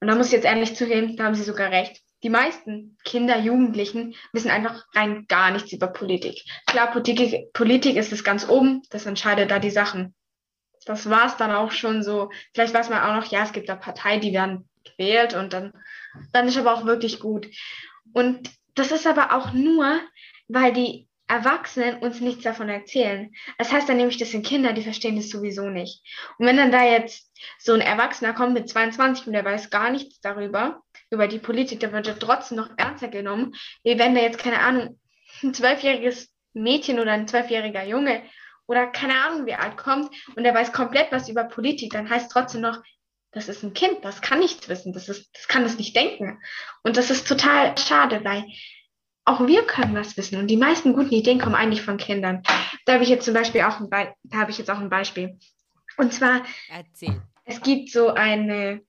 Und 0.00 0.08
da 0.08 0.14
muss 0.14 0.26
ich 0.26 0.32
jetzt 0.32 0.46
ehrlich 0.46 0.74
zugeben, 0.76 1.16
da 1.16 1.24
haben 1.24 1.34
sie 1.34 1.42
sogar 1.42 1.70
recht. 1.70 2.00
Die 2.22 2.30
meisten 2.30 2.98
Kinder, 3.04 3.38
Jugendlichen 3.38 4.14
wissen 4.32 4.50
einfach 4.50 4.84
rein 4.94 5.26
gar 5.28 5.50
nichts 5.50 5.72
über 5.72 5.88
Politik. 5.88 6.44
Klar, 6.66 6.90
Politik, 6.90 7.52
Politik 7.52 7.96
ist 7.96 8.12
es 8.12 8.24
ganz 8.24 8.48
oben, 8.48 8.82
das 8.90 9.06
entscheidet 9.06 9.50
da 9.50 9.58
die 9.58 9.70
Sachen. 9.70 10.14
Das 10.84 11.08
war 11.08 11.26
es 11.26 11.36
dann 11.36 11.52
auch 11.52 11.70
schon 11.70 12.02
so. 12.02 12.30
Vielleicht 12.54 12.74
weiß 12.74 12.90
man 12.90 13.02
auch 13.02 13.14
noch, 13.14 13.30
ja, 13.30 13.42
es 13.42 13.52
gibt 13.52 13.68
da 13.68 13.76
Parteien, 13.76 14.20
die 14.20 14.32
werden 14.32 14.68
gewählt 14.84 15.34
und 15.34 15.52
dann, 15.52 15.72
dann 16.32 16.48
ist 16.48 16.58
aber 16.58 16.74
auch 16.74 16.84
wirklich 16.84 17.20
gut. 17.20 17.46
Und 18.12 18.50
das 18.74 18.92
ist 18.92 19.06
aber 19.06 19.34
auch 19.34 19.52
nur, 19.52 20.00
weil 20.48 20.72
die 20.72 21.09
Erwachsenen 21.30 21.98
uns 21.98 22.20
nichts 22.20 22.42
davon 22.42 22.68
erzählen. 22.68 23.32
Das 23.56 23.72
heißt 23.72 23.88
dann 23.88 23.98
nämlich, 23.98 24.18
das 24.18 24.32
sind 24.32 24.44
Kinder, 24.44 24.72
die 24.72 24.82
verstehen 24.82 25.16
das 25.16 25.30
sowieso 25.30 25.68
nicht. 25.68 26.02
Und 26.38 26.46
wenn 26.46 26.56
dann 26.56 26.72
da 26.72 26.84
jetzt 26.84 27.30
so 27.58 27.72
ein 27.72 27.80
Erwachsener 27.80 28.32
kommt 28.34 28.54
mit 28.54 28.68
22 28.68 29.28
und 29.28 29.32
der 29.32 29.44
weiß 29.44 29.70
gar 29.70 29.90
nichts 29.90 30.20
darüber, 30.20 30.82
über 31.10 31.28
die 31.28 31.38
Politik, 31.38 31.80
der 31.80 31.92
wird 31.92 32.08
er 32.08 32.18
trotzdem 32.18 32.58
noch 32.58 32.70
ernster 32.76 33.08
genommen, 33.08 33.54
wie 33.84 33.98
wenn 33.98 34.14
da 34.14 34.20
jetzt, 34.20 34.38
keine 34.38 34.58
Ahnung, 34.58 34.98
ein 35.42 35.54
zwölfjähriges 35.54 36.32
Mädchen 36.52 36.98
oder 36.98 37.12
ein 37.12 37.28
zwölfjähriger 37.28 37.84
Junge 37.84 38.22
oder 38.66 38.88
keine 38.88 39.14
Ahnung 39.14 39.46
wie 39.46 39.54
alt 39.54 39.76
kommt 39.76 40.10
und 40.34 40.42
der 40.42 40.54
weiß 40.54 40.72
komplett 40.72 41.12
was 41.12 41.28
über 41.28 41.44
Politik, 41.44 41.92
dann 41.92 42.10
heißt 42.10 42.30
trotzdem 42.30 42.60
noch, 42.60 42.82
das 43.32 43.48
ist 43.48 43.62
ein 43.62 43.74
Kind, 43.74 44.04
das 44.04 44.20
kann 44.20 44.40
nichts 44.40 44.68
wissen, 44.68 44.92
das, 44.92 45.08
ist, 45.08 45.30
das 45.36 45.46
kann 45.46 45.62
das 45.62 45.78
nicht 45.78 45.94
denken. 45.94 46.42
Und 46.82 46.96
das 46.96 47.10
ist 47.10 47.28
total 47.28 47.78
schade, 47.78 48.24
weil 48.24 48.44
auch 49.24 49.46
wir 49.46 49.66
können 49.66 49.94
was 49.94 50.16
wissen. 50.16 50.38
Und 50.38 50.48
die 50.48 50.56
meisten 50.56 50.94
guten 50.94 51.12
Ideen 51.12 51.40
kommen 51.40 51.54
eigentlich 51.54 51.82
von 51.82 51.96
Kindern. 51.96 52.42
Da 52.86 52.94
habe 52.94 53.04
ich 53.04 53.10
jetzt 53.10 53.24
zum 53.24 53.34
Beispiel 53.34 53.62
auch 53.62 53.80
ein, 53.80 53.90
Be 53.90 54.12
da 54.24 54.38
habe 54.38 54.50
ich 54.50 54.58
jetzt 54.58 54.70
auch 54.70 54.78
ein 54.78 54.90
Beispiel. 54.90 55.38
Und 55.96 56.12
zwar, 56.12 56.42
Erzähl. 56.70 57.22
es 57.44 57.60
gibt 57.60 57.90
so 57.90 58.08
eine 58.08 58.82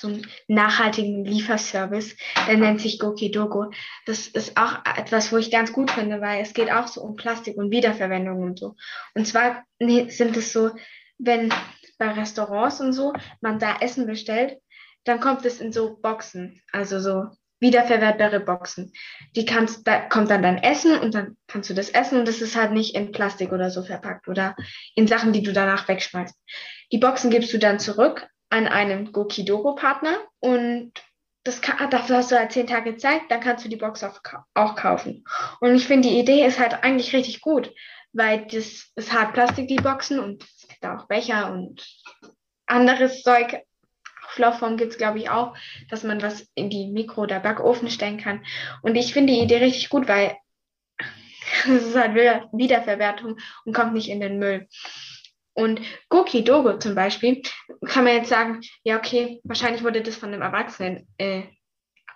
so 0.00 0.08
einen 0.08 0.26
nachhaltigen 0.48 1.24
Lieferservice, 1.24 2.16
der 2.48 2.56
nennt 2.56 2.80
sich 2.80 2.98
Gokidogo. 2.98 3.70
Das 4.06 4.26
ist 4.28 4.56
auch 4.56 4.78
etwas, 4.96 5.30
wo 5.30 5.36
ich 5.36 5.50
ganz 5.50 5.72
gut 5.72 5.90
finde, 5.90 6.20
weil 6.20 6.40
es 6.40 6.54
geht 6.54 6.72
auch 6.72 6.86
so 6.86 7.02
um 7.02 7.16
Plastik 7.16 7.56
und 7.56 7.70
Wiederverwendung 7.70 8.42
und 8.42 8.58
so. 8.58 8.76
Und 9.14 9.26
zwar 9.26 9.62
sind 9.78 10.36
es 10.36 10.52
so, 10.52 10.70
wenn 11.18 11.52
bei 11.98 12.12
Restaurants 12.12 12.80
und 12.80 12.94
so 12.94 13.12
man 13.42 13.58
da 13.58 13.76
Essen 13.80 14.06
bestellt, 14.06 14.58
dann 15.04 15.20
kommt 15.20 15.44
es 15.44 15.60
in 15.60 15.72
so 15.72 15.98
Boxen, 16.00 16.62
also 16.72 16.98
so 16.98 17.28
wiederverwertbare 17.60 18.40
Boxen. 18.40 18.92
Die 19.36 19.44
kannst, 19.44 19.86
da 19.86 20.00
kommt 20.00 20.30
dann 20.30 20.42
dein 20.42 20.62
Essen 20.62 20.98
und 20.98 21.14
dann 21.14 21.36
kannst 21.46 21.70
du 21.70 21.74
das 21.74 21.90
essen 21.90 22.18
und 22.18 22.26
das 22.26 22.40
ist 22.40 22.56
halt 22.56 22.72
nicht 22.72 22.94
in 22.94 23.12
Plastik 23.12 23.52
oder 23.52 23.70
so 23.70 23.82
verpackt 23.82 24.28
oder 24.28 24.56
in 24.94 25.06
Sachen, 25.06 25.32
die 25.32 25.42
du 25.42 25.52
danach 25.52 25.86
wegschmeißt. 25.86 26.34
Die 26.92 26.98
Boxen 26.98 27.30
gibst 27.30 27.52
du 27.52 27.58
dann 27.58 27.78
zurück 27.78 28.26
an 28.48 28.66
einen 28.66 29.12
Gokidoro-Partner 29.12 30.18
und 30.40 30.92
das 31.44 31.60
kann, 31.60 31.88
dafür 31.90 32.16
hast 32.16 32.32
du 32.32 32.38
halt 32.38 32.52
zehn 32.52 32.66
Tage 32.66 32.96
Zeit, 32.96 33.22
dann 33.28 33.40
kannst 33.40 33.64
du 33.64 33.68
die 33.68 33.76
Box 33.76 34.04
auch, 34.04 34.20
auch 34.54 34.76
kaufen. 34.76 35.24
Und 35.60 35.74
ich 35.74 35.86
finde, 35.86 36.08
die 36.08 36.18
Idee 36.18 36.44
ist 36.44 36.58
halt 36.58 36.82
eigentlich 36.82 37.14
richtig 37.14 37.40
gut, 37.40 37.72
weil 38.12 38.46
das 38.46 38.90
ist 38.94 39.12
hart 39.12 39.32
Plastik, 39.32 39.68
die 39.68 39.76
Boxen 39.76 40.18
und 40.18 40.42
es 40.42 40.68
gibt 40.68 40.84
auch 40.84 41.06
Becher 41.06 41.52
und 41.52 41.86
anderes 42.66 43.22
Zeug. 43.22 43.62
Auflaufform 44.30 44.76
gibt 44.76 44.92
es, 44.92 44.98
glaube 44.98 45.18
ich, 45.18 45.30
auch, 45.30 45.56
dass 45.88 46.04
man 46.04 46.22
was 46.22 46.48
in 46.54 46.70
die 46.70 46.86
Mikro- 46.86 47.22
oder 47.22 47.40
Backofen 47.40 47.90
stellen 47.90 48.18
kann. 48.18 48.44
Und 48.82 48.94
ich 48.94 49.12
finde 49.12 49.32
die 49.32 49.40
Idee 49.40 49.58
richtig 49.58 49.88
gut, 49.88 50.08
weil 50.08 50.36
es 51.64 51.86
ist 51.86 51.96
halt 51.96 52.14
Wiederverwertung 52.14 53.36
und 53.64 53.74
kommt 53.74 53.94
nicht 53.94 54.08
in 54.08 54.20
den 54.20 54.38
Müll. 54.38 54.68
Und 55.52 55.80
Goki 56.08 56.44
Dogo 56.44 56.78
zum 56.78 56.94
Beispiel, 56.94 57.42
kann 57.86 58.04
man 58.04 58.14
jetzt 58.14 58.28
sagen, 58.28 58.60
ja, 58.84 58.96
okay, 58.96 59.40
wahrscheinlich 59.42 59.82
wurde 59.82 60.00
das 60.00 60.16
von 60.16 60.32
einem 60.32 60.42
Erwachsenen 60.42 61.08
äh, 61.18 61.42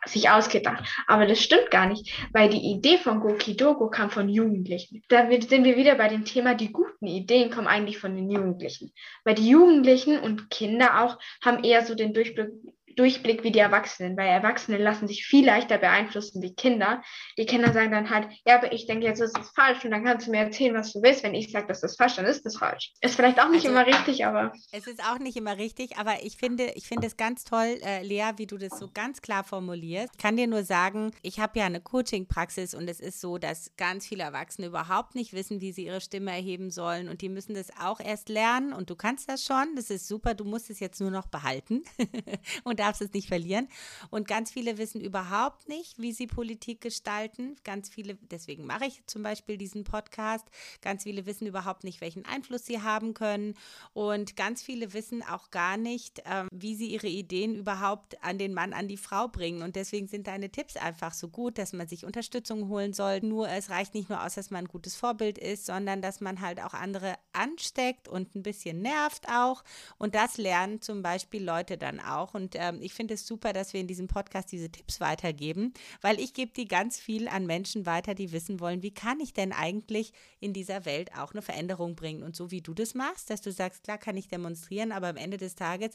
sich 0.07 0.31
ausgedacht. 0.31 0.85
Aber 1.07 1.27
das 1.27 1.41
stimmt 1.41 1.71
gar 1.71 1.87
nicht, 1.87 2.13
weil 2.33 2.49
die 2.49 2.71
Idee 2.73 2.99
von 2.99 3.21
Goki 3.21 3.57
Dogo 3.57 3.89
kam 3.89 4.11
von 4.11 4.29
Jugendlichen. 4.29 5.03
Da 5.09 5.29
sind 5.29 5.65
wir 5.65 5.77
wieder 5.77 5.95
bei 5.95 6.09
dem 6.09 6.25
Thema, 6.25 6.55
die 6.55 6.73
guten 6.73 7.07
Ideen 7.07 7.51
kommen 7.51 7.67
eigentlich 7.67 7.99
von 7.99 8.15
den 8.15 8.31
Jugendlichen. 8.31 8.93
Weil 9.25 9.35
die 9.35 9.49
Jugendlichen 9.49 10.19
und 10.19 10.51
Kinder 10.51 11.03
auch 11.03 11.19
haben 11.43 11.65
eher 11.65 11.85
so 11.85 11.95
den 11.95 12.15
Durchblick, 12.15 12.51
Durchblick 12.97 13.45
wie 13.45 13.53
die 13.53 13.59
Erwachsenen, 13.59 14.17
weil 14.17 14.29
Erwachsene 14.29 14.79
lassen 14.79 15.09
sich 15.09 15.27
viel 15.27 15.47
leichter 15.47 15.79
beeinflussen 15.79 16.43
wie 16.43 16.55
Kinder. 16.55 17.03
Die 17.39 17.47
Kinder 17.47 17.73
sagen 17.73 17.91
dann 17.91 18.11
halt, 18.11 18.29
ja, 18.47 18.57
aber 18.57 18.73
ich 18.73 18.87
denke 18.87 19.07
jetzt, 19.07 19.21
das 19.21 19.33
ist 19.33 19.55
falsch 19.55 19.85
und 19.85 19.91
dann 19.91 20.05
kannst 20.05 20.27
du 20.27 20.31
mir 20.31 20.39
erzählen, 20.39 20.75
was 20.75 20.93
du 20.93 21.03
willst. 21.03 21.23
Wenn 21.23 21.35
ich 21.35 21.51
sage, 21.51 21.67
das 21.67 21.83
ist 21.83 21.97
falsch, 21.97 22.17
dann 22.17 22.27
ist 22.27 22.45
das 22.45 22.57
falsch. 22.57 22.93
Ist 23.01 23.17
vielleicht 23.17 23.41
auch 23.41 23.49
nicht 23.49 23.67
also, 23.67 23.77
immer 23.77 23.87
richtig, 23.87 24.25
aber. 24.27 24.53
Es 24.73 24.87
ist 24.87 25.03
auch 25.03 25.19
nicht 25.19 25.37
immer 25.37 25.57
richtig, 25.57 25.99
aber 25.99 26.23
ich 26.23 26.37
finde, 26.37 26.73
ich 26.75 26.87
finde 26.87 27.07
es 27.07 27.17
ganz 27.17 27.45
toll, 27.45 27.79
äh, 27.85 28.03
Lea, 28.03 28.33
wie 28.37 28.47
du 28.47 28.57
das 28.57 28.79
so 28.79 28.89
ganz 28.93 29.23
klar 29.23 29.45
formulierst. 29.45 30.11
Ich 30.13 30.23
kann 30.23 30.37
dir 30.37 30.47
nur 30.47 30.65
sagen, 30.65 31.13
ich 31.23 31.41
habe 31.41 31.59
ja 31.59 31.67
eine 31.67 31.81
Coaching-Praxis 31.81 32.75
und 32.75 32.89
es 32.89 33.01
ist 33.01 33.21
so, 33.21 33.39
dass 33.39 33.73
ganz 33.77 34.07
viele 34.07 34.25
Erwachsene 34.25 34.69
überhaupt 34.69 35.15
nicht 35.15 35.33
wissen, 35.33 35.61
wie 35.61 35.73
sie 35.73 35.87
ihre 35.87 36.01
Stimme 36.01 36.31
erheben 36.31 36.71
sollen 36.71 37.09
und 37.09 37.21
die 37.21 37.29
müssen 37.29 37.55
das 37.55 37.71
auch 37.81 38.01
erst 38.01 38.29
lernen 38.29 38.73
und 38.73 38.91
du 38.91 38.97
kannst 38.97 39.29
das 39.29 39.45
schon. 39.45 39.75
Das 39.77 39.91
ist 39.91 40.09
super, 40.09 40.35
du 40.35 40.45
musst 40.45 40.71
es 40.71 40.81
jetzt 40.81 41.01
nur 41.01 41.11
noch 41.11 41.27
behalten 41.27 41.83
und 42.65 42.81
darfst 42.85 43.03
es 43.03 43.13
nicht 43.13 43.29
verlieren. 43.29 43.69
Und 44.11 44.29
ganz 44.29 44.51
viele 44.51 44.79
wissen 44.79 45.01
überhaupt 45.01 45.69
nicht, 45.69 45.99
wie 45.99 46.13
sie 46.13 46.27
Politik 46.27 46.81
gestalten. 46.81 47.57
Ganz 47.65 47.89
viele, 47.89 48.17
deswegen 48.31 48.67
mache 48.67 48.87
ich 48.87 49.05
zum 49.07 49.23
Beispiel 49.23 49.57
diesen 49.57 49.85
Podcast. 49.85 50.47
Ganz 50.83 51.05
viele 51.05 51.27
wissen 51.27 51.47
überhaupt 51.47 51.85
nicht, 51.85 52.01
welchen 52.01 52.25
Einfluss 52.25 52.67
sie 52.67 52.83
haben 52.83 53.15
können. 53.15 53.55
Und 53.93 54.37
ganz 54.37 54.63
viele 54.63 54.93
wissen 54.93 55.23
auch 55.23 55.51
gar 55.51 55.77
nicht, 55.77 56.23
ähm, 56.27 56.49
wie 56.53 56.75
sie 56.75 56.89
ihre 56.89 57.09
Ideen 57.09 57.55
überhaupt 57.55 58.23
an 58.23 58.39
den 58.39 58.55
Mann, 58.55 58.73
an 58.73 58.89
die 58.89 58.97
Frau 58.97 59.29
bringen. 59.29 59.63
Und 59.63 59.77
deswegen 59.77 60.09
sind 60.09 60.27
deine 60.27 60.51
Tipps 60.51 60.77
einfach 60.77 61.15
so 61.15 61.29
gut, 61.29 61.59
dass 61.59 61.73
man 61.73 61.89
sich 61.89 62.05
Unterstützung 62.05 62.69
holen 62.69 62.93
soll. 62.93 63.21
Nur 63.21 63.49
es 63.49 63.71
reicht 63.71 63.95
nicht 63.95 64.11
nur 64.11 64.23
aus, 64.25 64.35
dass 64.35 64.51
man 64.51 64.65
ein 64.65 64.69
gutes 64.69 64.97
Vorbild 64.97 65.39
ist, 65.39 65.67
sondern 65.67 66.03
dass 66.03 66.21
man 66.21 66.41
halt 66.41 66.61
auch 66.61 66.75
andere 66.75 67.15
ansteckt 67.33 68.09
und 68.09 68.35
ein 68.35 68.43
bisschen 68.43 68.83
nervt 68.83 69.29
auch. 69.29 69.65
Und 69.99 70.15
das 70.15 70.37
lernen 70.37 70.83
zum 70.83 71.03
Beispiel 71.03 71.43
Leute 71.43 71.79
dann 71.79 72.01
auch. 72.01 72.35
Und 72.35 72.55
ähm, 72.57 72.74
ich 72.83 72.95
finde 72.95 73.15
es 73.15 73.27
super, 73.27 73.53
dass 73.53 73.73
wir 73.73 73.81
in 73.81 73.87
diesem 73.87 74.09
Podcast 74.09 74.53
diese 74.53 74.71
Tipps 74.71 75.01
weitergeben, 75.01 75.73
weil 76.01 76.21
ich 76.21 76.35
gebe 76.35 76.53
die 76.53 76.67
ganz 76.67 76.99
viel 76.99 77.29
an 77.29 77.47
Menschen 77.47 77.87
weiter, 77.87 78.15
die 78.15 78.33
wissen 78.33 78.61
wollen, 78.61 78.83
wie 78.83 78.93
kann 78.93 79.21
ich 79.21 79.33
denn 79.33 79.53
eigentlich 79.53 80.13
in 80.41 80.53
dieser 80.53 80.85
Welt 80.85 81.11
auch 81.17 81.33
eine 81.33 81.43
Veränderung 81.43 81.97
bringen. 81.97 82.23
Und 82.23 82.37
so 82.37 82.51
wie 82.51 82.61
du 82.61 82.75
das 82.75 82.95
machst, 82.95 83.31
dass 83.31 83.41
du 83.41 83.53
sagst, 83.53 83.85
klar 83.85 83.99
kann 83.99 84.17
ich 84.17 84.29
demonstrieren, 84.29 84.93
aber 84.93 85.09
am 85.09 85.17
Ende 85.17 85.37
des 85.37 85.55
Tages 85.55 85.93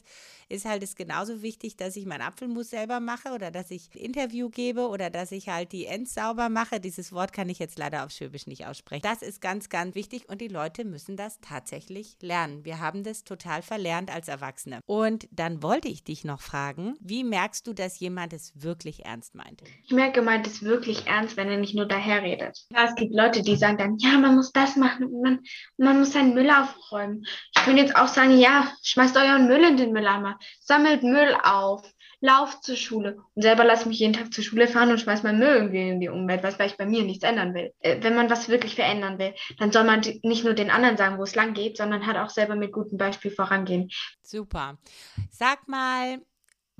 ist 0.48 0.64
halt 0.64 0.82
es 0.82 0.96
genauso 0.96 1.42
wichtig, 1.42 1.76
dass 1.76 1.96
ich 1.96 2.06
meinen 2.06 2.22
Apfelmus 2.22 2.70
selber 2.70 3.00
mache 3.00 3.30
oder 3.30 3.50
dass 3.50 3.70
ich 3.70 3.94
Interview 3.94 4.50
gebe 4.50 4.88
oder 4.88 5.10
dass 5.10 5.32
ich 5.32 5.48
halt 5.48 5.72
die 5.72 5.86
Ends 5.86 6.14
sauber 6.14 6.48
mache. 6.48 6.80
Dieses 6.80 7.12
Wort 7.12 7.32
kann 7.32 7.48
ich 7.48 7.58
jetzt 7.58 7.78
leider 7.78 8.04
auf 8.04 8.10
Schwäbisch 8.10 8.46
nicht 8.46 8.66
aussprechen. 8.66 9.02
Das 9.02 9.22
ist 9.22 9.40
ganz, 9.40 9.68
ganz 9.68 9.94
wichtig 9.94 10.28
und 10.28 10.40
die 10.40 10.48
Leute 10.48 10.84
müssen 10.84 11.16
das 11.16 11.40
tatsächlich 11.40 12.16
lernen. 12.20 12.64
Wir 12.64 12.80
haben 12.80 13.04
das 13.04 13.24
total 13.24 13.62
verlernt 13.62 14.10
als 14.10 14.28
Erwachsene. 14.28 14.80
Und 14.86 15.28
dann 15.30 15.62
wollte 15.62 15.88
ich 15.88 16.04
dich 16.04 16.24
noch 16.24 16.40
fragen, 16.40 16.69
wie 16.76 17.24
merkst 17.24 17.66
du, 17.66 17.72
dass 17.72 17.98
jemand 17.98 18.32
es 18.32 18.52
wirklich 18.62 19.04
ernst 19.04 19.34
meint? 19.34 19.62
Ich 19.84 19.92
merke, 19.92 20.22
meint 20.22 20.46
es 20.46 20.62
wirklich 20.62 21.06
ernst, 21.06 21.36
wenn 21.36 21.48
er 21.48 21.56
nicht 21.56 21.74
nur 21.74 21.86
daherredet. 21.86 22.66
Ja, 22.70 22.84
es 22.84 22.94
gibt 22.94 23.14
Leute, 23.14 23.42
die 23.42 23.56
sagen 23.56 23.78
dann, 23.78 23.98
ja, 23.98 24.18
man 24.18 24.36
muss 24.36 24.52
das 24.52 24.76
machen, 24.76 25.10
man, 25.22 25.40
man 25.76 25.98
muss 25.98 26.12
seinen 26.12 26.34
Müll 26.34 26.50
aufräumen. 26.50 27.24
Ich 27.56 27.64
könnte 27.64 27.82
jetzt 27.82 27.96
auch 27.96 28.08
sagen, 28.08 28.38
ja, 28.38 28.72
schmeißt 28.82 29.16
euren 29.16 29.46
Müll 29.46 29.64
in 29.64 29.76
den 29.76 29.92
Mülleimer, 29.92 30.38
sammelt 30.60 31.02
Müll 31.02 31.36
auf, 31.42 31.82
lauft 32.20 32.62
zur 32.64 32.76
Schule. 32.76 33.18
Und 33.34 33.42
selber 33.42 33.64
lasse 33.64 33.88
mich 33.88 33.98
jeden 33.98 34.12
Tag 34.12 34.32
zur 34.32 34.44
Schule 34.44 34.68
fahren 34.68 34.90
und 34.90 35.00
schmeiß 35.00 35.22
meinen 35.22 35.38
Müll 35.38 35.48
irgendwie 35.48 35.88
in 35.88 36.00
die 36.00 36.08
Umwelt, 36.08 36.42
was 36.42 36.58
weil 36.58 36.68
ich 36.68 36.76
bei 36.76 36.86
mir 36.86 37.02
nichts 37.02 37.24
ändern 37.24 37.54
will. 37.54 37.72
Äh, 37.80 38.02
wenn 38.02 38.14
man 38.14 38.30
was 38.30 38.48
wirklich 38.48 38.74
verändern 38.74 39.18
will, 39.18 39.34
dann 39.58 39.72
soll 39.72 39.84
man 39.84 40.00
nicht 40.22 40.44
nur 40.44 40.54
den 40.54 40.70
anderen 40.70 40.96
sagen, 40.96 41.18
wo 41.18 41.22
es 41.22 41.34
lang 41.34 41.54
geht, 41.54 41.76
sondern 41.76 42.06
halt 42.06 42.18
auch 42.18 42.30
selber 42.30 42.54
mit 42.54 42.72
gutem 42.72 42.98
Beispiel 42.98 43.30
vorangehen. 43.30 43.90
Super. 44.22 44.78
Sag 45.30 45.66
mal, 45.66 46.20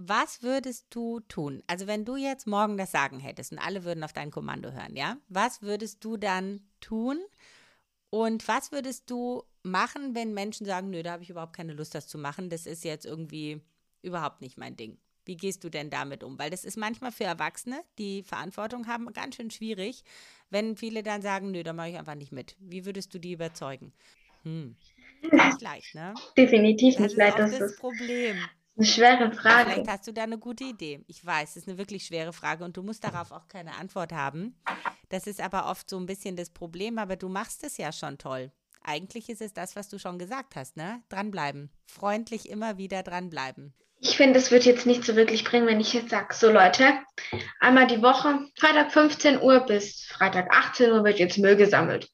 was 0.09 0.43
würdest 0.43 0.87
du 0.91 1.21
tun? 1.21 1.63
Also 1.67 1.87
wenn 1.87 2.05
du 2.05 2.17
jetzt 2.17 2.47
morgen 2.47 2.77
das 2.77 2.91
Sagen 2.93 3.21
hättest 3.21 3.53
und 3.53 3.59
alle 3.59 3.85
würden 3.85 4.03
auf 4.03 4.13
dein 4.13 4.31
Kommando 4.31 4.73
hören, 4.73 4.97
ja? 4.97 5.17
Was 5.29 5.63
würdest 5.63 6.05
du 6.05 6.17
dann 6.17 6.63
tun? 6.81 7.19
Und 8.09 8.49
was 8.49 8.73
würdest 8.73 9.11
du 9.11 9.45
machen, 9.63 10.15
wenn 10.15 10.35
Menschen 10.35 10.67
sagen, 10.67 10.91
nö, 10.91 11.03
da 11.03 11.13
habe 11.13 11.23
ich 11.23 11.31
überhaupt 11.31 11.55
keine 11.55 11.75
Lust, 11.75 11.95
das 11.95 12.09
zu 12.09 12.19
machen. 12.19 12.51
Das 12.51 12.67
ist 12.67 12.85
jetzt 12.85 13.05
irgendwie 13.05 13.61
überhaupt 14.03 14.41
nicht 14.41 14.59
mein 14.59 14.77
Ding. 14.77 14.99
Wie 15.27 15.37
gehst 15.37 15.63
du 15.63 15.69
denn 15.69 15.91
damit 15.91 16.25
um? 16.25 16.39
Weil 16.39 16.51
das 16.51 16.65
ist 16.65 16.77
manchmal 16.77 17.13
für 17.13 17.25
Erwachsene, 17.25 17.83
die 17.99 18.23
Verantwortung 18.23 18.87
haben, 18.87 19.13
ganz 19.13 19.37
schön 19.37 19.51
schwierig, 19.51 20.03
wenn 20.49 20.77
viele 20.77 21.03
dann 21.03 21.23
sagen, 21.23 21.51
nö, 21.51 21.63
da 21.63 21.73
mache 21.73 21.91
ich 21.91 21.99
einfach 21.99 22.15
nicht 22.15 22.33
mit. 22.33 22.57
Wie 22.59 22.87
würdest 22.87 23.15
du 23.15 23.19
die 23.19 23.33
überzeugen? 23.33 23.93
Hm. 24.43 24.77
Nicht 25.23 25.61
leicht, 25.61 25.95
ne? 25.95 26.15
Definitiv 26.37 26.95
das 26.95 27.03
nicht 27.03 27.17
leicht. 27.17 27.39
Das 27.39 27.53
ist 27.53 27.61
das 27.61 27.77
Problem. 27.77 28.39
Eine 28.81 28.87
schwere 28.87 29.33
Frage. 29.33 29.73
Vielleicht 29.73 29.89
hast 29.91 30.07
du 30.07 30.13
da 30.13 30.23
eine 30.23 30.39
gute 30.39 30.65
Idee. 30.65 31.05
Ich 31.07 31.23
weiß, 31.23 31.51
es 31.51 31.57
ist 31.57 31.69
eine 31.69 31.77
wirklich 31.77 32.07
schwere 32.07 32.33
Frage 32.33 32.65
und 32.65 32.79
du 32.79 32.83
musst 32.83 33.05
darauf 33.05 33.31
auch 33.31 33.47
keine 33.47 33.75
Antwort 33.75 34.11
haben. 34.11 34.59
Das 35.11 35.27
ist 35.27 35.39
aber 35.39 35.67
oft 35.67 35.91
so 35.91 35.99
ein 35.99 36.07
bisschen 36.07 36.35
das 36.35 36.49
Problem, 36.49 36.97
aber 36.97 37.17
du 37.17 37.29
machst 37.29 37.63
es 37.63 37.77
ja 37.77 37.93
schon 37.93 38.17
toll. 38.17 38.51
Eigentlich 38.83 39.29
ist 39.29 39.43
es 39.43 39.53
das, 39.53 39.77
was 39.77 39.91
du 39.91 39.99
schon 39.99 40.19
gesagt 40.19 40.57
hast, 40.57 40.79
ne? 40.79 41.03
Dranbleiben. 41.11 41.71
Freundlich 41.85 42.49
immer 42.49 42.79
wieder 42.79 43.03
dranbleiben. 43.03 43.75
Ich 43.99 44.17
finde, 44.17 44.39
es 44.39 44.51
wird 44.51 44.65
jetzt 44.65 44.87
nicht 44.87 45.05
so 45.05 45.15
wirklich 45.15 45.45
bringen, 45.45 45.67
wenn 45.67 45.79
ich 45.79 45.93
jetzt 45.93 46.09
sage, 46.09 46.33
so 46.33 46.51
Leute, 46.51 46.87
einmal 47.61 47.87
die 47.87 48.01
Woche, 48.01 48.47
Freitag 48.59 48.93
15 48.93 49.43
Uhr 49.43 49.61
bis 49.61 50.07
Freitag 50.07 50.51
18 50.57 50.91
Uhr 50.91 51.05
wird 51.05 51.19
jetzt 51.19 51.37
Müll 51.37 51.57
gesammelt. 51.57 52.09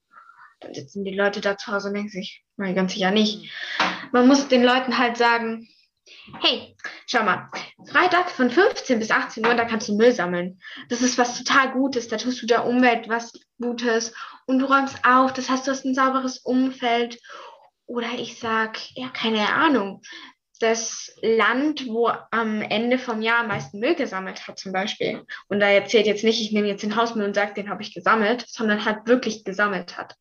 Dann 0.59 0.75
sitzen 0.75 1.05
die 1.05 1.15
Leute 1.15 1.41
da 1.41 1.57
zu 1.57 1.71
Hause 1.71 1.89
und 1.89 1.95
denken 1.95 2.11
sich, 2.11 2.45
nein, 2.57 2.75
ganz 2.75 2.93
sicher 2.93 3.13
nicht. 3.13 3.45
Mhm. 3.45 4.09
Man 4.11 4.27
muss 4.27 4.49
den 4.49 4.65
Leuten 4.65 4.99
halt 4.99 5.17
sagen, 5.17 5.69
hey, 6.41 6.77
schau 7.07 7.23
mal, 7.23 7.49
Freitag 7.91 8.31
von 8.31 8.51
15 8.51 8.99
bis 8.99 9.11
18 9.11 9.47
Uhr, 9.47 9.55
da 9.55 9.65
kannst 9.65 9.89
du 9.89 9.97
Müll 9.97 10.13
sammeln. 10.13 10.61
Das 10.89 11.03
ist 11.03 11.19
was 11.19 11.39
total 11.39 11.73
Gutes, 11.73 12.09
da 12.09 12.17
tust 12.17 12.43
du 12.43 12.47
der 12.47 12.67
Umwelt 12.67 13.09
was 13.09 13.33
Gutes 13.61 14.15
und 14.47 14.59
du 14.59 14.67
räumst 14.67 15.05
auf, 15.05 15.33
das 15.33 15.49
heißt, 15.49 15.67
du 15.67 15.71
hast 15.71 15.85
ein 15.85 15.95
sauberes 15.95 16.39
Umfeld. 16.39 17.19
Oder 17.87 18.09
ich 18.19 18.41
sag, 18.41 18.79
ja, 18.97 19.09
keine 19.09 19.49
Ahnung, 19.53 20.03
das 20.61 21.15
Land, 21.23 21.87
wo 21.87 22.11
am 22.31 22.63
Ende 22.63 22.99
vom 22.99 23.23
Jahr 23.23 23.41
am 23.41 23.49
meisten 23.49 23.79
Müll 23.79 23.95
gesammelt 23.95 24.47
hat, 24.49 24.59
zum 24.59 24.73
Beispiel. 24.73 25.25
Und 25.49 25.61
da 25.61 25.69
erzählt 25.69 26.07
jetzt 26.07 26.25
nicht, 26.25 26.41
ich 26.41 26.53
nehme 26.53 26.69
jetzt 26.69 26.83
den 26.83 26.97
Hausmüll 26.97 27.27
und 27.27 27.35
sage, 27.35 27.55
den 27.55 27.69
habe 27.69 27.83
ich 27.83 27.95
gesammelt, 27.95 28.45
sondern 28.49 28.85
halt 28.85 29.07
wirklich 29.07 29.45
gesammelt 29.45 29.97
hat. 29.97 30.15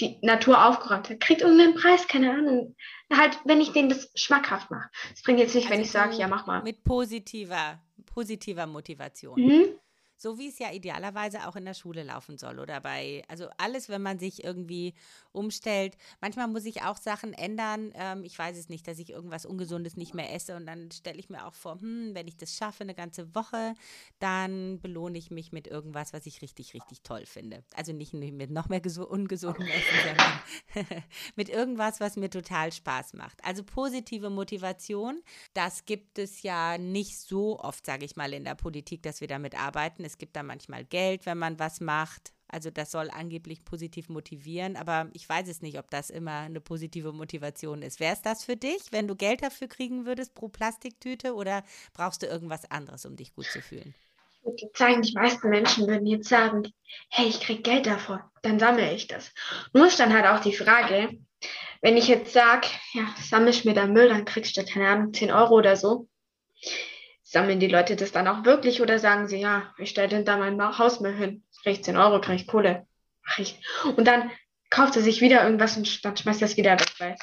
Die 0.00 0.18
Natur 0.20 0.64
aufgeräumt 0.66 1.08
hat, 1.08 1.20
kriegt 1.20 1.40
irgendeinen 1.40 1.74
Preis, 1.74 2.06
keine 2.06 2.30
Ahnung 2.30 2.76
halt, 3.14 3.38
wenn 3.44 3.60
ich 3.60 3.72
denen 3.72 3.88
das 3.88 4.10
schmackhaft 4.14 4.70
mache. 4.70 4.88
Es 5.14 5.22
bringt 5.22 5.38
jetzt 5.38 5.54
nicht, 5.54 5.66
also 5.66 5.74
wenn 5.74 5.82
ich 5.82 5.90
sage, 5.90 6.16
ja, 6.16 6.28
mach 6.28 6.46
mal. 6.46 6.62
Mit 6.62 6.82
positiver, 6.82 7.80
positiver 8.06 8.66
Motivation. 8.66 9.40
Mhm. 9.40 9.64
So 10.16 10.38
wie 10.38 10.48
es 10.48 10.58
ja 10.58 10.72
idealerweise 10.72 11.46
auch 11.46 11.56
in 11.56 11.64
der 11.64 11.74
Schule 11.74 12.02
laufen 12.02 12.38
soll 12.38 12.58
oder 12.58 12.80
bei, 12.80 13.22
also 13.28 13.48
alles, 13.58 13.88
wenn 13.88 14.02
man 14.02 14.18
sich 14.18 14.44
irgendwie 14.44 14.94
umstellt. 15.32 15.96
Manchmal 16.20 16.48
muss 16.48 16.64
ich 16.64 16.82
auch 16.82 16.96
Sachen 16.96 17.32
ändern. 17.32 17.92
Ähm, 17.94 18.24
ich 18.24 18.38
weiß 18.38 18.56
es 18.56 18.68
nicht, 18.68 18.88
dass 18.88 18.98
ich 18.98 19.10
irgendwas 19.10 19.46
Ungesundes 19.46 19.96
nicht 19.96 20.14
mehr 20.14 20.32
esse 20.32 20.56
und 20.56 20.66
dann 20.66 20.90
stelle 20.90 21.18
ich 21.18 21.28
mir 21.28 21.46
auch 21.46 21.54
vor, 21.54 21.80
hm, 21.80 22.14
wenn 22.14 22.26
ich 22.26 22.36
das 22.36 22.56
schaffe, 22.56 22.84
eine 22.84 22.94
ganze 22.94 23.34
Woche, 23.34 23.74
dann 24.18 24.80
belohne 24.80 25.18
ich 25.18 25.30
mich 25.30 25.52
mit 25.52 25.66
irgendwas, 25.66 26.12
was 26.12 26.26
ich 26.26 26.42
richtig, 26.42 26.74
richtig 26.74 27.02
toll 27.02 27.26
finde. 27.26 27.62
Also 27.74 27.92
nicht 27.92 28.14
mit 28.14 28.50
noch 28.50 28.68
mehr 28.68 28.80
ungesundem 29.08 29.66
Essen, 29.66 29.98
sondern 30.74 30.96
mit 31.36 31.48
irgendwas, 31.48 32.00
was 32.00 32.16
mir 32.16 32.30
total 32.30 32.72
Spaß 32.72 33.14
macht. 33.14 33.44
Also 33.44 33.64
positive 33.64 34.30
Motivation, 34.30 35.22
das 35.54 35.84
gibt 35.84 36.18
es 36.18 36.42
ja 36.42 36.78
nicht 36.78 37.18
so 37.18 37.58
oft, 37.58 37.84
sage 37.84 38.04
ich 38.04 38.16
mal, 38.16 38.32
in 38.32 38.44
der 38.44 38.54
Politik, 38.54 39.02
dass 39.02 39.20
wir 39.20 39.28
damit 39.28 39.54
arbeiten. 39.54 40.04
Es 40.06 40.18
gibt 40.18 40.36
da 40.36 40.42
manchmal 40.42 40.84
Geld, 40.84 41.26
wenn 41.26 41.38
man 41.38 41.58
was 41.58 41.80
macht. 41.80 42.32
Also 42.48 42.70
das 42.70 42.92
soll 42.92 43.10
angeblich 43.10 43.64
positiv 43.64 44.08
motivieren, 44.08 44.76
aber 44.76 45.10
ich 45.14 45.28
weiß 45.28 45.48
es 45.48 45.62
nicht, 45.62 45.78
ob 45.78 45.90
das 45.90 46.10
immer 46.10 46.38
eine 46.40 46.60
positive 46.60 47.12
Motivation 47.12 47.82
ist. 47.82 47.98
Wäre 47.98 48.14
es 48.14 48.22
das 48.22 48.44
für 48.44 48.56
dich, 48.56 48.92
wenn 48.92 49.08
du 49.08 49.16
Geld 49.16 49.42
dafür 49.42 49.66
kriegen 49.66 50.06
würdest 50.06 50.34
pro 50.34 50.48
Plastiktüte 50.48 51.34
oder 51.34 51.64
brauchst 51.92 52.22
du 52.22 52.26
irgendwas 52.26 52.70
anderes, 52.70 53.04
um 53.04 53.16
dich 53.16 53.34
gut 53.34 53.46
zu 53.46 53.60
fühlen? 53.60 53.94
Ich 54.56 54.62
würde 54.78 55.00
die 55.00 55.12
meisten 55.14 55.48
Menschen 55.48 55.88
würden 55.88 56.06
jetzt 56.06 56.28
sagen, 56.28 56.62
hey, 57.10 57.26
ich 57.26 57.40
kriege 57.40 57.62
Geld 57.62 57.86
davor, 57.86 58.30
dann 58.42 58.60
sammle 58.60 58.94
ich 58.94 59.08
das. 59.08 59.32
Nur 59.72 59.88
ist 59.88 59.98
dann 59.98 60.14
halt 60.14 60.26
auch 60.26 60.40
die 60.40 60.54
Frage, 60.54 61.18
wenn 61.82 61.96
ich 61.96 62.06
jetzt 62.06 62.32
sage, 62.32 62.68
ja, 62.92 63.12
sammle 63.20 63.50
ich 63.50 63.64
mir 63.64 63.74
da 63.74 63.88
Müll, 63.88 64.08
dann 64.08 64.24
kriegst 64.24 64.56
du, 64.56 64.64
keine 64.64 64.88
Ahnung, 64.88 65.12
10 65.12 65.32
Euro 65.32 65.56
oder 65.56 65.74
so 65.74 66.08
sammeln 67.36 67.60
die 67.60 67.68
Leute 67.68 67.96
das 67.96 68.12
dann 68.12 68.28
auch 68.28 68.46
wirklich 68.46 68.80
oder 68.80 68.98
sagen 68.98 69.28
sie, 69.28 69.36
ja, 69.36 69.74
ich 69.76 69.90
stelle 69.90 70.08
denn 70.08 70.24
da 70.24 70.38
mein 70.38 70.58
Hausmüll 70.78 71.14
hin, 71.14 71.42
kriege 71.62 71.76
ich 71.76 71.84
10 71.84 71.98
Euro, 71.98 72.18
kriege 72.18 72.36
ich 72.36 72.46
Kohle. 72.46 72.86
Mach 73.26 73.38
ich. 73.38 73.60
Und 73.94 74.06
dann 74.06 74.30
kauft 74.70 74.96
er 74.96 75.02
sich 75.02 75.20
wieder 75.20 75.44
irgendwas 75.44 75.76
und 75.76 76.02
dann 76.02 76.16
schmeißt 76.16 76.40
er 76.40 76.46
es 76.46 76.56
wieder 76.56 76.80
weg. 76.80 76.88
Weil 76.98 77.16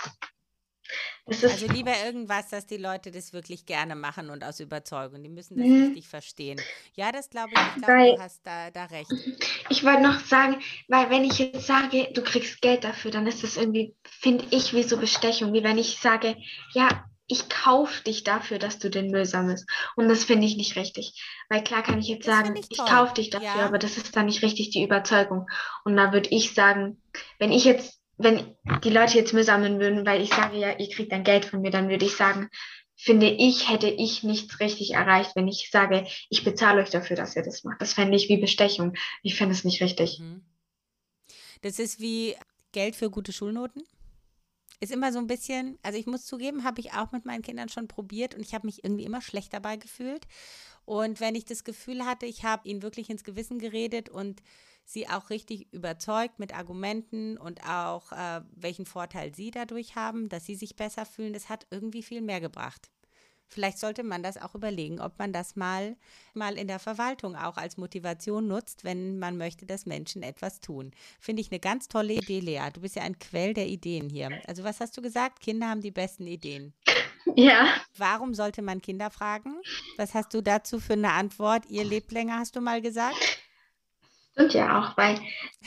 also 1.25 1.65
lieber 1.65 1.93
irgendwas, 2.05 2.49
dass 2.49 2.67
die 2.67 2.77
Leute 2.77 3.09
das 3.09 3.33
wirklich 3.33 3.65
gerne 3.65 3.95
machen 3.95 4.29
und 4.29 4.43
aus 4.43 4.59
Überzeugung. 4.59 5.23
Die 5.23 5.29
müssen 5.29 5.57
das 5.57 5.65
mhm. 5.65 5.85
richtig 5.85 6.07
verstehen. 6.07 6.61
Ja, 6.93 7.11
das 7.11 7.31
glaube 7.31 7.53
ich. 7.55 7.59
Ich 7.77 7.83
glaube, 7.83 8.15
du 8.17 8.21
hast 8.21 8.45
da, 8.45 8.69
da 8.69 8.85
recht. 8.85 9.11
Ich 9.69 9.83
wollte 9.83 10.03
noch 10.03 10.19
sagen, 10.19 10.57
weil 10.89 11.09
wenn 11.09 11.23
ich 11.23 11.39
jetzt 11.39 11.65
sage, 11.65 12.09
du 12.13 12.21
kriegst 12.21 12.61
Geld 12.61 12.83
dafür, 12.83 13.09
dann 13.09 13.25
ist 13.25 13.41
das 13.41 13.57
irgendwie, 13.57 13.95
finde 14.03 14.45
ich, 14.51 14.73
wie 14.73 14.83
so 14.83 14.97
Bestechung. 14.97 15.53
Wie 15.53 15.63
wenn 15.63 15.79
ich 15.79 15.97
sage, 15.97 16.35
ja, 16.73 17.05
ich 17.33 17.49
kaufe 17.49 18.03
dich 18.03 18.23
dafür, 18.23 18.59
dass 18.59 18.77
du 18.77 18.89
den 18.89 19.09
Müll 19.09 19.25
sammelst. 19.25 19.67
Und 19.95 20.07
das 20.07 20.23
finde 20.23 20.45
ich 20.45 20.55
nicht 20.55 20.75
richtig. 20.75 21.21
Weil 21.49 21.63
klar 21.63 21.81
kann 21.81 21.99
ich 21.99 22.07
jetzt 22.07 22.27
das 22.27 22.37
sagen, 22.37 22.55
ich, 22.55 22.67
ich 22.69 22.77
kaufe 22.77 23.15
dich 23.15 23.31
dafür, 23.31 23.47
ja. 23.47 23.65
aber 23.65 23.79
das 23.79 23.97
ist 23.97 24.15
dann 24.15 24.27
nicht 24.27 24.43
richtig 24.43 24.69
die 24.69 24.83
Überzeugung. 24.83 25.47
Und 25.83 25.97
da 25.97 26.13
würde 26.13 26.29
ich 26.29 26.53
sagen, 26.53 27.01
wenn 27.39 27.51
ich 27.51 27.65
jetzt, 27.65 27.99
wenn 28.17 28.55
die 28.83 28.91
Leute 28.91 29.17
jetzt 29.17 29.33
Müll 29.33 29.43
sammeln 29.43 29.79
würden, 29.79 30.05
weil 30.05 30.21
ich 30.21 30.29
sage 30.29 30.57
ja, 30.57 30.77
ihr 30.77 30.89
kriegt 30.89 31.11
dann 31.11 31.23
Geld 31.23 31.45
von 31.45 31.61
mir, 31.61 31.71
dann 31.71 31.89
würde 31.89 32.05
ich 32.05 32.15
sagen, 32.15 32.49
finde 32.95 33.29
ich, 33.29 33.69
hätte 33.69 33.89
ich 33.89 34.21
nichts 34.21 34.59
richtig 34.59 34.91
erreicht, 34.91 35.31
wenn 35.35 35.47
ich 35.47 35.69
sage, 35.71 36.05
ich 36.29 36.43
bezahle 36.43 36.81
euch 36.81 36.91
dafür, 36.91 37.15
dass 37.15 37.35
ihr 37.35 37.43
das 37.43 37.63
macht. 37.63 37.81
Das 37.81 37.93
fände 37.93 38.15
ich 38.15 38.29
wie 38.29 38.37
Bestechung. 38.37 38.93
Ich 39.23 39.35
finde 39.35 39.55
es 39.55 39.63
nicht 39.63 39.81
richtig. 39.81 40.19
Mhm. 40.19 40.45
Das 41.61 41.79
ist 41.79 41.99
wie 41.99 42.35
Geld 42.71 42.95
für 42.95 43.09
gute 43.09 43.33
Schulnoten? 43.33 43.83
Ist 44.79 44.91
immer 44.91 45.11
so 45.11 45.19
ein 45.19 45.27
bisschen, 45.27 45.77
also 45.81 45.97
ich 45.97 46.05
muss 46.05 46.25
zugeben, 46.25 46.63
habe 46.63 46.81
ich 46.81 46.93
auch 46.93 47.11
mit 47.11 47.25
meinen 47.25 47.41
Kindern 47.41 47.69
schon 47.69 47.87
probiert 47.87 48.35
und 48.35 48.41
ich 48.41 48.53
habe 48.53 48.67
mich 48.67 48.83
irgendwie 48.83 49.05
immer 49.05 49.21
schlecht 49.21 49.53
dabei 49.53 49.77
gefühlt. 49.77 50.27
Und 50.85 51.19
wenn 51.19 51.35
ich 51.35 51.45
das 51.45 51.63
Gefühl 51.63 52.05
hatte, 52.05 52.25
ich 52.25 52.43
habe 52.43 52.67
ihnen 52.67 52.81
wirklich 52.81 53.09
ins 53.09 53.23
Gewissen 53.23 53.59
geredet 53.59 54.09
und 54.09 54.41
sie 54.85 55.07
auch 55.07 55.29
richtig 55.29 55.71
überzeugt 55.71 56.39
mit 56.39 56.53
Argumenten 56.53 57.37
und 57.37 57.63
auch 57.67 58.11
äh, 58.11 58.41
welchen 58.51 58.85
Vorteil 58.85 59.33
sie 59.33 59.51
dadurch 59.51 59.95
haben, 59.95 60.27
dass 60.27 60.45
sie 60.45 60.55
sich 60.55 60.75
besser 60.75 61.05
fühlen, 61.05 61.33
das 61.33 61.49
hat 61.49 61.67
irgendwie 61.71 62.03
viel 62.03 62.21
mehr 62.21 62.41
gebracht. 62.41 62.89
Vielleicht 63.53 63.77
sollte 63.77 64.03
man 64.03 64.23
das 64.23 64.41
auch 64.41 64.55
überlegen, 64.55 64.99
ob 64.99 65.19
man 65.19 65.31
das 65.31 65.55
mal, 65.55 65.95
mal 66.33 66.57
in 66.57 66.67
der 66.67 66.79
Verwaltung 66.79 67.35
auch 67.35 67.57
als 67.57 67.77
Motivation 67.77 68.47
nutzt, 68.47 68.83
wenn 68.83 69.19
man 69.19 69.37
möchte, 69.37 69.65
dass 69.65 69.85
Menschen 69.85 70.23
etwas 70.23 70.59
tun. 70.59 70.91
Finde 71.19 71.41
ich 71.41 71.51
eine 71.51 71.59
ganz 71.59 71.87
tolle 71.87 72.13
Idee, 72.13 72.39
Lea. 72.39 72.69
Du 72.73 72.81
bist 72.81 72.95
ja 72.95 73.03
ein 73.03 73.19
Quell 73.19 73.53
der 73.53 73.67
Ideen 73.67 74.09
hier. 74.09 74.41
Also 74.47 74.63
was 74.63 74.79
hast 74.79 74.97
du 74.97 75.01
gesagt? 75.01 75.39
Kinder 75.39 75.69
haben 75.69 75.81
die 75.81 75.91
besten 75.91 76.25
Ideen. 76.25 76.73
Ja. 77.35 77.67
Warum 77.97 78.33
sollte 78.33 78.61
man 78.61 78.81
Kinder 78.81 79.09
fragen? 79.09 79.55
Was 79.97 80.13
hast 80.13 80.33
du 80.33 80.41
dazu 80.41 80.79
für 80.79 80.93
eine 80.93 81.11
Antwort? 81.11 81.65
Ihr 81.67 81.83
lebt 81.83 82.11
länger, 82.11 82.39
hast 82.39 82.55
du 82.55 82.61
mal 82.61 82.81
gesagt? 82.81 83.15
Stimmt 84.33 84.53
ja 84.53 84.79
auch, 84.79 84.97
weil 84.97 85.19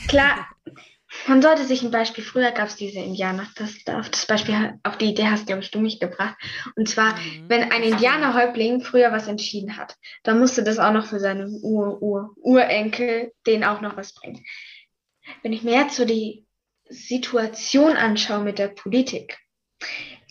klar, 0.07 0.47
man 1.27 1.41
sollte 1.41 1.63
sich 1.63 1.83
ein 1.83 1.91
Beispiel, 1.91 2.23
früher 2.23 2.51
gab 2.51 2.67
es 2.67 2.75
diese 2.75 2.99
Indianer, 2.99 3.47
das, 3.55 3.75
auf 3.87 4.09
das 4.09 4.25
Beispiel, 4.25 4.77
auf 4.83 4.97
die 4.97 5.09
Idee 5.09 5.27
hast, 5.27 5.47
glaube 5.47 5.61
ich, 5.61 5.71
du 5.71 5.79
mich 5.79 5.99
gebracht. 5.99 6.35
Und 6.75 6.89
zwar, 6.89 7.15
mhm. 7.15 7.45
wenn 7.47 7.71
ein 7.71 7.83
Indianerhäuptling 7.83 8.81
früher 8.81 9.11
was 9.11 9.27
entschieden 9.27 9.77
hat, 9.77 9.95
dann 10.23 10.39
musste 10.39 10.63
das 10.63 10.79
auch 10.79 10.91
noch 10.91 11.05
für 11.05 11.19
seine 11.19 11.47
Ur-Ur-Urenkel 11.47 13.31
denen 13.45 13.63
auch 13.63 13.81
noch 13.81 13.95
was 13.95 14.13
bringen. 14.13 14.43
Wenn 15.43 15.53
ich 15.53 15.63
mir 15.63 15.75
jetzt 15.75 15.95
so 15.95 16.05
die 16.05 16.45
Situation 16.89 17.95
anschaue 17.95 18.43
mit 18.43 18.59
der 18.59 18.69
Politik, 18.69 19.37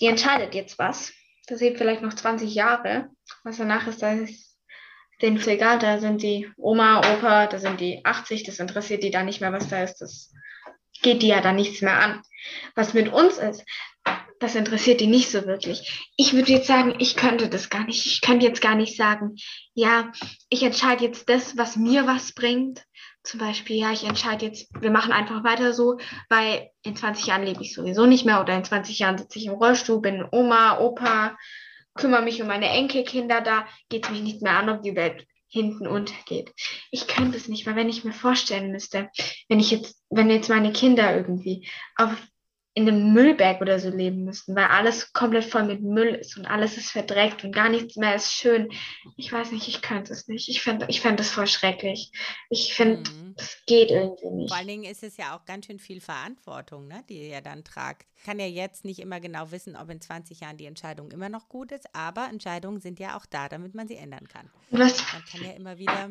die 0.01 0.07
entscheidet 0.07 0.55
jetzt 0.55 0.79
was, 0.79 1.13
das 1.47 1.59
sieht 1.59 1.79
vielleicht 1.79 2.03
noch 2.03 2.15
20 2.15 2.55
Jahre, 2.55 3.11
was 3.45 3.59
danach 3.59 3.87
ist, 3.87 4.03
da 4.03 4.13
ist 4.13 4.59
denen 5.23 5.41
egal, 5.47 5.79
da 5.79 5.99
sind 5.99 6.23
die 6.23 6.51
Oma, 6.57 6.99
Opa, 6.99 7.47
da 7.47 7.59
sind 7.59 7.81
die 7.81 8.05
80, 8.05 8.43
das 8.43 8.59
interessiert 8.59 9.03
die 9.03 9.11
da 9.11 9.23
nicht 9.23 9.41
mehr, 9.41 9.53
was 9.53 9.69
da 9.69 9.83
ist, 9.83 9.99
das 9.99 10.33
geht 11.01 11.23
die 11.23 11.29
ja 11.29 11.41
dann 11.41 11.57
nichts 11.57 11.83
mehr 11.83 11.99
an. 11.99 12.23
Was 12.75 12.95
mit 12.95 13.13
uns 13.13 13.39
ist, 13.39 13.65
das 14.39 14.55
interessiert 14.55 15.01
die 15.01 15.07
nicht 15.07 15.31
so 15.31 15.47
wirklich. 15.47 16.09
Ich 16.17 16.33
würde 16.35 16.53
jetzt 16.53 16.67
sagen, 16.67 16.95
ich 16.99 17.17
könnte 17.17 17.49
das 17.49 17.71
gar 17.71 17.85
nicht. 17.85 18.07
Ich 18.07 18.21
könnte 18.21 18.47
jetzt 18.47 18.61
gar 18.61 18.75
nicht 18.75 18.97
sagen, 18.97 19.37
ja, 19.75 20.13
ich 20.49 20.63
entscheide 20.63 21.05
jetzt 21.05 21.29
das, 21.29 21.57
was 21.57 21.77
mir 21.77 22.07
was 22.07 22.33
bringt. 22.33 22.85
Zum 23.23 23.41
Beispiel, 23.41 23.77
ja, 23.77 23.93
ich 23.93 24.05
entscheide 24.05 24.47
jetzt, 24.47 24.69
wir 24.81 24.91
machen 24.91 25.13
einfach 25.13 25.43
weiter 25.43 25.73
so, 25.73 25.99
weil 26.29 26.71
in 26.83 26.95
20 26.95 27.27
Jahren 27.27 27.45
lebe 27.45 27.63
ich 27.63 27.75
sowieso 27.75 28.07
nicht 28.07 28.25
mehr 28.25 28.41
oder 28.41 28.57
in 28.57 28.65
20 28.65 28.99
Jahren 29.01 29.19
sitze 29.19 29.39
ich 29.39 29.47
im 29.47 29.55
Rollstuhl, 29.55 30.01
bin 30.01 30.25
Oma, 30.31 30.79
Opa, 30.79 31.37
kümmere 31.95 32.23
mich 32.23 32.41
um 32.41 32.47
meine 32.47 32.69
Enkelkinder, 32.69 33.41
da 33.41 33.67
geht 33.89 34.05
es 34.05 34.11
mich 34.11 34.23
nicht 34.23 34.43
mehr 34.43 34.53
an, 34.53 34.69
ob 34.69 34.83
die 34.83 34.95
Welt 34.95 35.27
hinten 35.57 35.87
untergeht. 35.87 36.53
Ich 36.91 37.07
könnte 37.07 37.39
es 37.39 37.49
nicht, 37.49 37.67
weil 37.67 37.77
wenn 37.77 37.89
ich 37.89 38.05
mir 38.05 38.13
vorstellen 38.13 38.73
müsste, 38.73 39.09
wenn 39.49 39.59
ich 39.59 39.71
jetzt, 39.71 40.03
wenn 40.11 40.31
jetzt 40.31 40.51
meine 40.51 40.73
Kinder 40.73 41.17
irgendwie 41.17 41.67
auf 41.97 42.15
in 42.77 42.87
einem 42.87 43.15
Müllberg 43.15 43.63
oder 43.63 43.81
so 43.81 43.89
leben 43.89 44.25
müssten, 44.25 44.55
weil 44.55 44.67
alles 44.67 45.15
komplett 45.15 45.47
voll 45.47 45.65
mit 45.65 45.81
Müll 45.81 46.09
ist 46.09 46.37
und 46.37 46.45
alles 46.45 46.77
ist 46.77 46.91
verdreckt 46.91 47.43
und 47.43 47.53
gar 47.53 47.71
nichts 47.71 47.97
mehr 47.97 48.15
ist 48.15 48.31
schön. 48.31 48.69
Ich 49.17 49.33
weiß 49.33 49.53
nicht, 49.53 49.67
ich 49.67 49.81
könnte 49.81 50.13
es 50.13 50.29
nicht. 50.29 50.51
Ich 50.51 50.61
fände 50.61 50.85
ich 50.91 51.01
fänd 51.01 51.19
das 51.19 51.31
voll 51.31 51.47
schrecklich. 51.47 52.13
Ich 52.51 52.75
finde, 52.75 53.11
mhm. 53.11 53.35
das 53.35 53.57
geht 53.65 53.91
irgendwie 53.91 54.29
nicht. 54.29 54.51
Vor 54.51 54.59
allen 54.59 54.69
Dingen 54.69 54.85
ist 54.85 55.03
es 55.03 55.17
ja 55.17 55.35
auch 55.35 55.47
ganz 55.47 55.65
schön 55.65 55.79
viel 55.79 56.03
Verantwortung, 56.03 56.87
ne, 56.87 57.03
die 57.09 57.31
ihr 57.31 57.41
dann 57.41 57.65
tragt. 57.65 58.05
Ich 58.15 58.25
kann 58.25 58.39
ja 58.39 58.47
jetzt 58.47 58.85
nicht 58.85 58.99
immer 58.99 59.21
genau 59.21 59.51
wissen, 59.53 59.75
ob 59.75 59.89
in 59.89 60.03
20 60.03 60.41
Jahren 60.41 60.59
die 60.59 60.67
Entscheidung 60.67 61.11
immer 61.13 61.31
noch 61.31 61.49
gut 61.49 61.73
ist, 61.73 61.89
aber 61.95 62.29
Entscheidungen 62.31 62.83
sind 62.83 63.01
ja 63.01 63.17
auch 63.17 63.25
da, 63.25 63.49
damit 63.49 63.75
man 63.75 63.89
sie 63.89 63.97
ändern 63.97 64.29
kann. 64.29 64.51
Was? 64.69 64.99
Man 65.15 65.25
kann 65.25 65.43
ja 65.43 65.53
immer 65.53 65.79
wieder, 65.79 66.11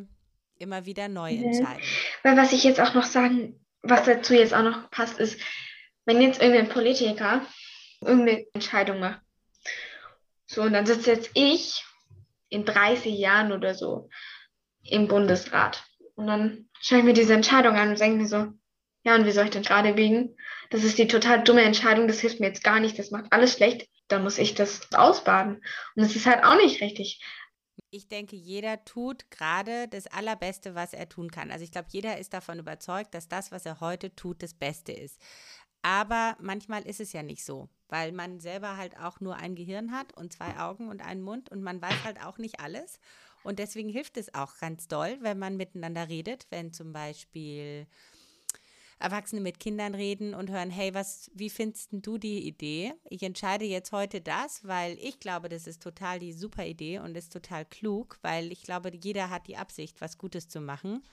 immer 0.58 0.88
wieder 0.88 1.10
neu 1.10 1.32
mhm. 1.32 1.43
entscheiden. 1.43 1.84
Weil 2.23 2.38
was 2.38 2.54
ich 2.54 2.63
jetzt 2.63 2.82
auch 2.82 2.95
noch 2.95 3.06
sagen, 3.06 3.63
was 3.84 4.06
dazu 4.06 4.34
jetzt 4.34 4.56
auch 4.56 4.63
noch 4.63 4.89
passt, 4.89 5.19
ist, 5.19 5.39
wenn 6.05 6.21
jetzt 6.21 6.41
irgendein 6.41 6.69
Politiker 6.69 7.45
irgendeine 8.01 8.45
Entscheidung 8.53 8.99
macht, 8.99 9.21
so, 10.47 10.61
und 10.61 10.73
dann 10.73 10.85
sitze 10.85 11.11
jetzt 11.11 11.31
ich 11.33 11.83
in 12.49 12.65
30 12.65 13.17
Jahren 13.17 13.51
oder 13.51 13.73
so 13.73 14.09
im 14.83 15.07
Bundesrat. 15.07 15.83
Und 16.15 16.27
dann 16.27 16.69
schaue 16.79 16.99
ich 16.99 17.03
mir 17.03 17.13
diese 17.13 17.33
Entscheidung 17.33 17.75
an 17.75 17.89
und 17.89 17.99
denke 17.99 18.17
mir 18.17 18.27
so, 18.27 18.53
ja, 19.03 19.15
und 19.15 19.25
wie 19.25 19.31
soll 19.31 19.45
ich 19.45 19.51
denn 19.51 19.63
gerade 19.63 19.93
biegen? 19.93 20.35
Das 20.69 20.83
ist 20.83 20.97
die 20.97 21.07
total 21.07 21.43
dumme 21.43 21.63
Entscheidung, 21.63 22.07
das 22.07 22.19
hilft 22.19 22.39
mir 22.39 22.47
jetzt 22.47 22.63
gar 22.63 22.79
nicht, 22.79 22.97
das 22.97 23.11
macht 23.11 23.31
alles 23.31 23.53
schlecht. 23.53 23.87
Dann 24.07 24.23
muss 24.23 24.37
ich 24.37 24.53
das 24.53 24.91
ausbaden. 24.93 25.55
Und 25.55 26.03
das 26.03 26.15
ist 26.15 26.27
halt 26.27 26.43
auch 26.43 26.55
nicht 26.55 26.81
richtig. 26.81 27.23
Ich 27.89 28.07
denke, 28.07 28.35
jeder 28.35 28.83
tut 28.85 29.29
gerade 29.31 29.87
das 29.87 30.07
Allerbeste, 30.07 30.75
was 30.75 30.93
er 30.93 31.09
tun 31.09 31.31
kann. 31.31 31.51
Also 31.51 31.63
ich 31.63 31.71
glaube, 31.71 31.87
jeder 31.91 32.17
ist 32.17 32.33
davon 32.33 32.59
überzeugt, 32.59 33.13
dass 33.13 33.27
das, 33.27 33.51
was 33.51 33.65
er 33.65 33.79
heute 33.79 34.15
tut, 34.15 34.43
das 34.43 34.53
Beste 34.53 34.91
ist. 34.91 35.19
Aber 35.86 36.36
manchmal 36.41 36.82
ist 36.82 37.00
es 37.00 37.13
ja 37.13 37.21
nicht 37.21 37.45
so, 37.45 37.69
weil 37.89 38.12
man 38.12 38.39
selber 38.39 38.76
halt 38.76 38.98
auch 38.98 39.19
nur 39.19 39.36
ein 39.36 39.54
Gehirn 39.54 39.91
hat 39.91 40.17
und 40.17 40.34
zwei 40.34 40.58
Augen 40.58 40.89
und 40.89 41.06
einen 41.06 41.21
Mund 41.21 41.52
und 41.52 41.62
man 41.62 41.80
weiß 41.80 42.04
halt 42.04 42.26
auch 42.26 42.39
nicht 42.39 42.60
alles. 42.60 43.00
Und 43.43 43.60
deswegen 43.60 43.89
hilft 43.89 44.17
es 44.17 44.34
auch 44.34 44.58
ganz 44.58 44.88
doll, 44.88 45.15
wenn 45.21 45.38
man 45.38 45.58
miteinander 45.58 46.10
redet, 46.10 46.48
wenn 46.50 46.74
zum 46.74 46.91
Beispiel 46.91 47.86
Erwachsene 48.98 49.41
mit 49.41 49.60
Kindern 49.60 49.93
reden 49.93 50.34
und 50.34 50.50
hören, 50.50 50.71
hey, 50.71 50.95
was, 50.95 51.30
wie 51.36 51.52
findest 51.52 51.89
du 51.91 52.17
die 52.17 52.48
Idee? 52.48 52.95
Ich 53.08 53.21
entscheide 53.21 53.65
jetzt 53.65 53.91
heute 53.91 54.21
das, 54.21 54.67
weil 54.67 54.98
ich 55.00 55.19
glaube, 55.19 55.50
das 55.50 55.67
ist 55.67 55.84
total 55.84 56.17
die 56.17 56.34
super 56.34 56.65
Idee 56.65 56.98
und 56.98 57.15
ist 57.15 57.32
total 57.32 57.63
klug, 57.63 58.17
weil 58.24 58.52
ich 58.52 58.63
glaube, 58.63 58.91
jeder 58.91 59.30
hat 59.30 59.45
die 59.45 59.58
Absicht, 59.58 60.02
was 60.02 60.17
Gutes 60.17 60.48
zu 60.48 60.62
machen 60.62 61.04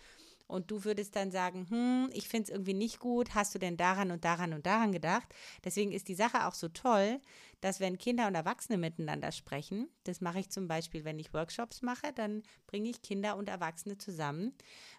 und 0.46 0.70
du 0.70 0.84
würdest 0.84 1.16
dann 1.16 1.30
sagen, 1.30 1.66
hm, 1.68 2.10
ich 2.12 2.28
finde 2.28 2.44
es 2.44 2.50
irgendwie 2.50 2.74
nicht 2.74 2.98
gut, 2.98 3.34
hast 3.34 3.54
du 3.54 3.58
denn 3.58 3.76
daran 3.76 4.10
und 4.10 4.24
daran 4.24 4.52
und 4.52 4.66
daran 4.66 4.92
gedacht? 4.92 5.28
Deswegen 5.64 5.92
ist 5.92 6.08
die 6.08 6.14
Sache 6.14 6.46
auch 6.46 6.54
so 6.54 6.68
toll, 6.68 7.20
dass 7.60 7.80
wenn 7.80 7.98
Kinder 7.98 8.26
und 8.26 8.34
Erwachsene 8.34 8.78
miteinander 8.78 9.32
sprechen, 9.32 9.88
das 10.04 10.20
mache 10.20 10.40
ich 10.40 10.50
zum 10.50 10.68
Beispiel, 10.68 11.04
wenn 11.04 11.18
ich 11.18 11.32
Workshops 11.32 11.82
mache, 11.82 12.12
dann 12.14 12.42
bringe 12.66 12.90
ich 12.90 13.02
Kinder 13.02 13.36
und 13.36 13.48
Erwachsene 13.48 13.98
zusammen, 13.98 14.54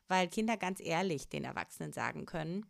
weil 0.08 0.28
Kinder 0.28 0.58
ganz 0.58 0.80
ehrlich 0.80 1.30
den 1.30 1.44
Erwachsenen 1.44 1.94
sagen 1.94 2.26
können, 2.26 2.66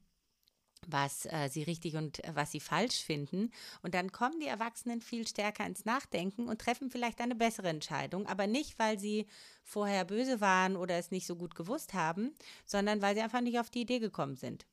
was 0.91 1.25
äh, 1.25 1.49
sie 1.49 1.63
richtig 1.63 1.95
und 1.95 2.23
äh, 2.23 2.35
was 2.35 2.51
sie 2.51 2.59
falsch 2.59 3.03
finden. 3.03 3.51
Und 3.81 3.93
dann 3.93 4.11
kommen 4.11 4.39
die 4.39 4.47
Erwachsenen 4.47 5.01
viel 5.01 5.27
stärker 5.27 5.65
ins 5.65 5.85
Nachdenken 5.85 6.47
und 6.47 6.59
treffen 6.61 6.89
vielleicht 6.89 7.21
eine 7.21 7.35
bessere 7.35 7.69
Entscheidung, 7.69 8.27
aber 8.27 8.47
nicht, 8.47 8.77
weil 8.79 8.99
sie 8.99 9.27
vorher 9.63 10.05
böse 10.05 10.41
waren 10.41 10.75
oder 10.75 10.97
es 10.97 11.11
nicht 11.11 11.25
so 11.25 11.35
gut 11.35 11.55
gewusst 11.55 11.93
haben, 11.93 12.33
sondern 12.65 13.01
weil 13.01 13.15
sie 13.15 13.21
einfach 13.21 13.41
nicht 13.41 13.59
auf 13.59 13.69
die 13.69 13.81
Idee 13.81 13.99
gekommen 13.99 14.35
sind. 14.35 14.65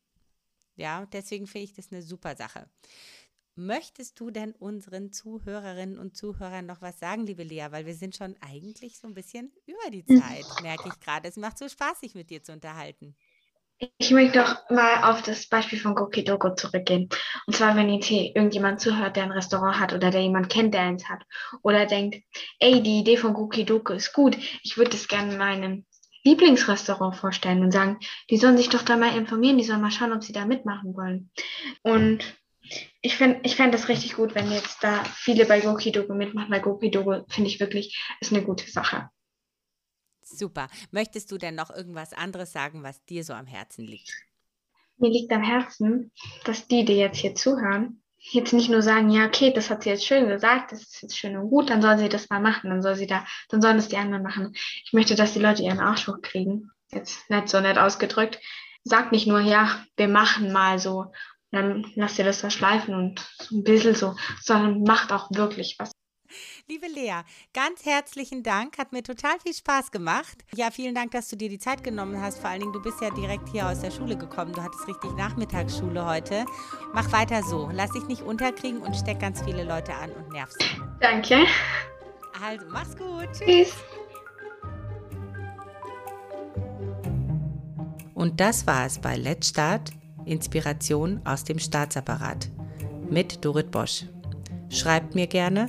Ja, 0.76 1.06
deswegen 1.06 1.46
finde 1.46 1.64
ich 1.64 1.74
das 1.74 1.92
eine 1.92 2.02
super 2.02 2.36
Sache. 2.36 2.68
Möchtest 3.56 4.18
du 4.18 4.30
denn 4.30 4.52
unseren 4.52 5.12
Zuhörerinnen 5.12 5.98
und 5.98 6.16
Zuhörern 6.16 6.64
noch 6.64 6.80
was 6.80 6.98
sagen, 6.98 7.26
liebe 7.26 7.42
Lea? 7.42 7.66
Weil 7.70 7.84
wir 7.84 7.94
sind 7.94 8.16
schon 8.16 8.34
eigentlich 8.40 8.98
so 8.98 9.06
ein 9.06 9.12
bisschen 9.14 9.52
über 9.66 9.90
die 9.90 10.06
Zeit, 10.06 10.46
merke 10.62 10.88
ich 10.88 10.98
gerade. 11.00 11.28
Es 11.28 11.36
macht 11.36 11.58
so 11.58 11.68
Spaß, 11.68 12.00
sich 12.00 12.14
mit 12.14 12.30
dir 12.30 12.42
zu 12.42 12.52
unterhalten. 12.52 13.14
Ich 13.96 14.10
möchte 14.10 14.40
doch 14.40 14.68
mal 14.68 15.10
auf 15.10 15.22
das 15.22 15.46
Beispiel 15.48 15.78
von 15.78 15.94
Gokidoko 15.94 16.54
zurückgehen. 16.54 17.08
Und 17.46 17.56
zwar, 17.56 17.76
wenn 17.76 17.88
jetzt 17.88 18.06
hier 18.06 18.24
irgendjemand 18.36 18.80
zuhört, 18.80 19.16
der 19.16 19.24
ein 19.24 19.32
Restaurant 19.32 19.80
hat 19.80 19.94
oder 19.94 20.10
der 20.10 20.20
jemand 20.20 20.50
kennt, 20.50 20.74
der 20.74 20.82
eins 20.82 21.08
hat. 21.08 21.22
Oder 21.62 21.86
denkt, 21.86 22.18
ey, 22.58 22.82
die 22.82 22.98
Idee 22.98 23.16
von 23.16 23.32
Gokidoko 23.32 23.94
ist 23.94 24.12
gut. 24.12 24.36
Ich 24.62 24.76
würde 24.76 24.90
das 24.90 25.08
gerne 25.08 25.34
meinem 25.36 25.86
Lieblingsrestaurant 26.24 27.16
vorstellen 27.16 27.62
und 27.62 27.72
sagen, 27.72 27.98
die 28.28 28.36
sollen 28.36 28.58
sich 28.58 28.68
doch 28.68 28.82
da 28.82 28.98
mal 28.98 29.16
informieren, 29.16 29.56
die 29.56 29.64
sollen 29.64 29.80
mal 29.80 29.90
schauen, 29.90 30.12
ob 30.12 30.22
sie 30.22 30.34
da 30.34 30.44
mitmachen 30.44 30.94
wollen. 30.94 31.30
Und 31.82 32.18
ich 33.00 33.16
finde 33.16 33.40
ich 33.44 33.56
fänd 33.56 33.72
das 33.72 33.88
richtig 33.88 34.14
gut, 34.16 34.34
wenn 34.34 34.52
jetzt 34.52 34.84
da 34.84 35.02
viele 35.04 35.46
bei 35.46 35.60
Gokidoko 35.60 36.14
mitmachen, 36.14 36.50
weil 36.50 36.60
Gokidoko, 36.60 37.24
finde 37.28 37.48
ich 37.48 37.60
wirklich, 37.60 37.98
ist 38.20 38.32
eine 38.32 38.42
gute 38.42 38.70
Sache. 38.70 39.08
Super. 40.30 40.68
Möchtest 40.90 41.30
du 41.32 41.38
denn 41.38 41.54
noch 41.54 41.70
irgendwas 41.70 42.12
anderes 42.12 42.52
sagen, 42.52 42.82
was 42.82 43.04
dir 43.04 43.24
so 43.24 43.32
am 43.32 43.46
Herzen 43.46 43.84
liegt? 43.84 44.12
Mir 44.96 45.10
liegt 45.10 45.32
am 45.32 45.42
Herzen, 45.42 46.12
dass 46.44 46.68
die, 46.68 46.84
die 46.84 46.94
jetzt 46.94 47.18
hier 47.18 47.34
zuhören, 47.34 48.02
jetzt 48.18 48.52
nicht 48.52 48.70
nur 48.70 48.82
sagen, 48.82 49.10
ja, 49.10 49.26
okay, 49.26 49.52
das 49.52 49.70
hat 49.70 49.82
sie 49.82 49.90
jetzt 49.90 50.06
schön 50.06 50.28
gesagt, 50.28 50.72
das 50.72 50.82
ist 50.82 51.02
jetzt 51.02 51.18
schön 51.18 51.36
und 51.36 51.48
gut, 51.48 51.70
dann 51.70 51.80
soll 51.80 51.98
sie 51.98 52.08
das 52.08 52.28
mal 52.28 52.40
machen, 52.40 52.70
dann 52.70 52.82
soll 52.82 52.94
sie 52.94 53.06
da, 53.06 53.26
dann 53.48 53.62
sollen 53.62 53.78
es 53.78 53.88
die 53.88 53.96
anderen 53.96 54.22
machen. 54.22 54.52
Ich 54.84 54.92
möchte, 54.92 55.14
dass 55.14 55.32
die 55.32 55.38
Leute 55.38 55.62
ihren 55.62 55.80
Arsch 55.80 56.06
hochkriegen. 56.06 56.70
Jetzt 56.92 57.30
nicht 57.30 57.48
so 57.48 57.60
nett 57.60 57.78
ausgedrückt. 57.78 58.38
Sag 58.84 59.10
nicht 59.12 59.26
nur, 59.26 59.40
ja, 59.40 59.84
wir 59.96 60.08
machen 60.08 60.52
mal 60.52 60.78
so, 60.78 61.12
dann 61.50 61.90
lasst 61.94 62.18
ihr 62.18 62.24
das 62.24 62.40
da 62.40 62.50
schleifen 62.50 62.94
und 62.94 63.20
so 63.40 63.56
ein 63.56 63.64
bisschen 63.64 63.94
so, 63.94 64.16
sondern 64.40 64.82
macht 64.82 65.12
auch 65.12 65.30
wirklich 65.30 65.76
was. 65.78 65.92
Liebe 66.70 66.86
Lea, 66.86 67.22
ganz 67.52 67.84
herzlichen 67.84 68.44
Dank. 68.44 68.78
Hat 68.78 68.92
mir 68.92 69.02
total 69.02 69.40
viel 69.42 69.52
Spaß 69.52 69.90
gemacht. 69.90 70.44
Ja, 70.54 70.70
vielen 70.70 70.94
Dank, 70.94 71.10
dass 71.10 71.28
du 71.28 71.34
dir 71.34 71.48
die 71.48 71.58
Zeit 71.58 71.82
genommen 71.82 72.22
hast. 72.22 72.38
Vor 72.38 72.48
allen 72.48 72.60
Dingen, 72.60 72.72
du 72.72 72.80
bist 72.80 73.00
ja 73.00 73.10
direkt 73.10 73.48
hier 73.48 73.68
aus 73.68 73.80
der 73.80 73.90
Schule 73.90 74.16
gekommen. 74.16 74.52
Du 74.52 74.62
hattest 74.62 74.86
richtig 74.86 75.10
Nachmittagsschule 75.16 76.06
heute. 76.06 76.44
Mach 76.94 77.10
weiter 77.10 77.42
so. 77.42 77.68
Lass 77.72 77.90
dich 77.90 78.04
nicht 78.04 78.22
unterkriegen 78.22 78.82
und 78.82 78.94
steck 78.94 79.18
ganz 79.18 79.42
viele 79.42 79.64
Leute 79.64 79.92
an 79.94 80.12
und 80.12 80.30
nerv 80.30 80.48
sie. 80.52 80.64
Danke. 81.00 81.44
Also, 82.40 82.64
mach's 82.68 82.96
gut. 82.96 83.28
Tschüss. 83.32 83.74
Und 88.14 88.38
das 88.38 88.64
war 88.68 88.86
es 88.86 89.00
bei 89.00 89.16
Let's 89.16 89.48
Start, 89.48 89.90
Inspiration 90.24 91.20
aus 91.24 91.42
dem 91.42 91.58
Staatsapparat 91.58 92.48
mit 93.10 93.44
Dorit 93.44 93.72
Bosch. 93.72 94.04
Schreibt 94.68 95.16
mir 95.16 95.26
gerne 95.26 95.68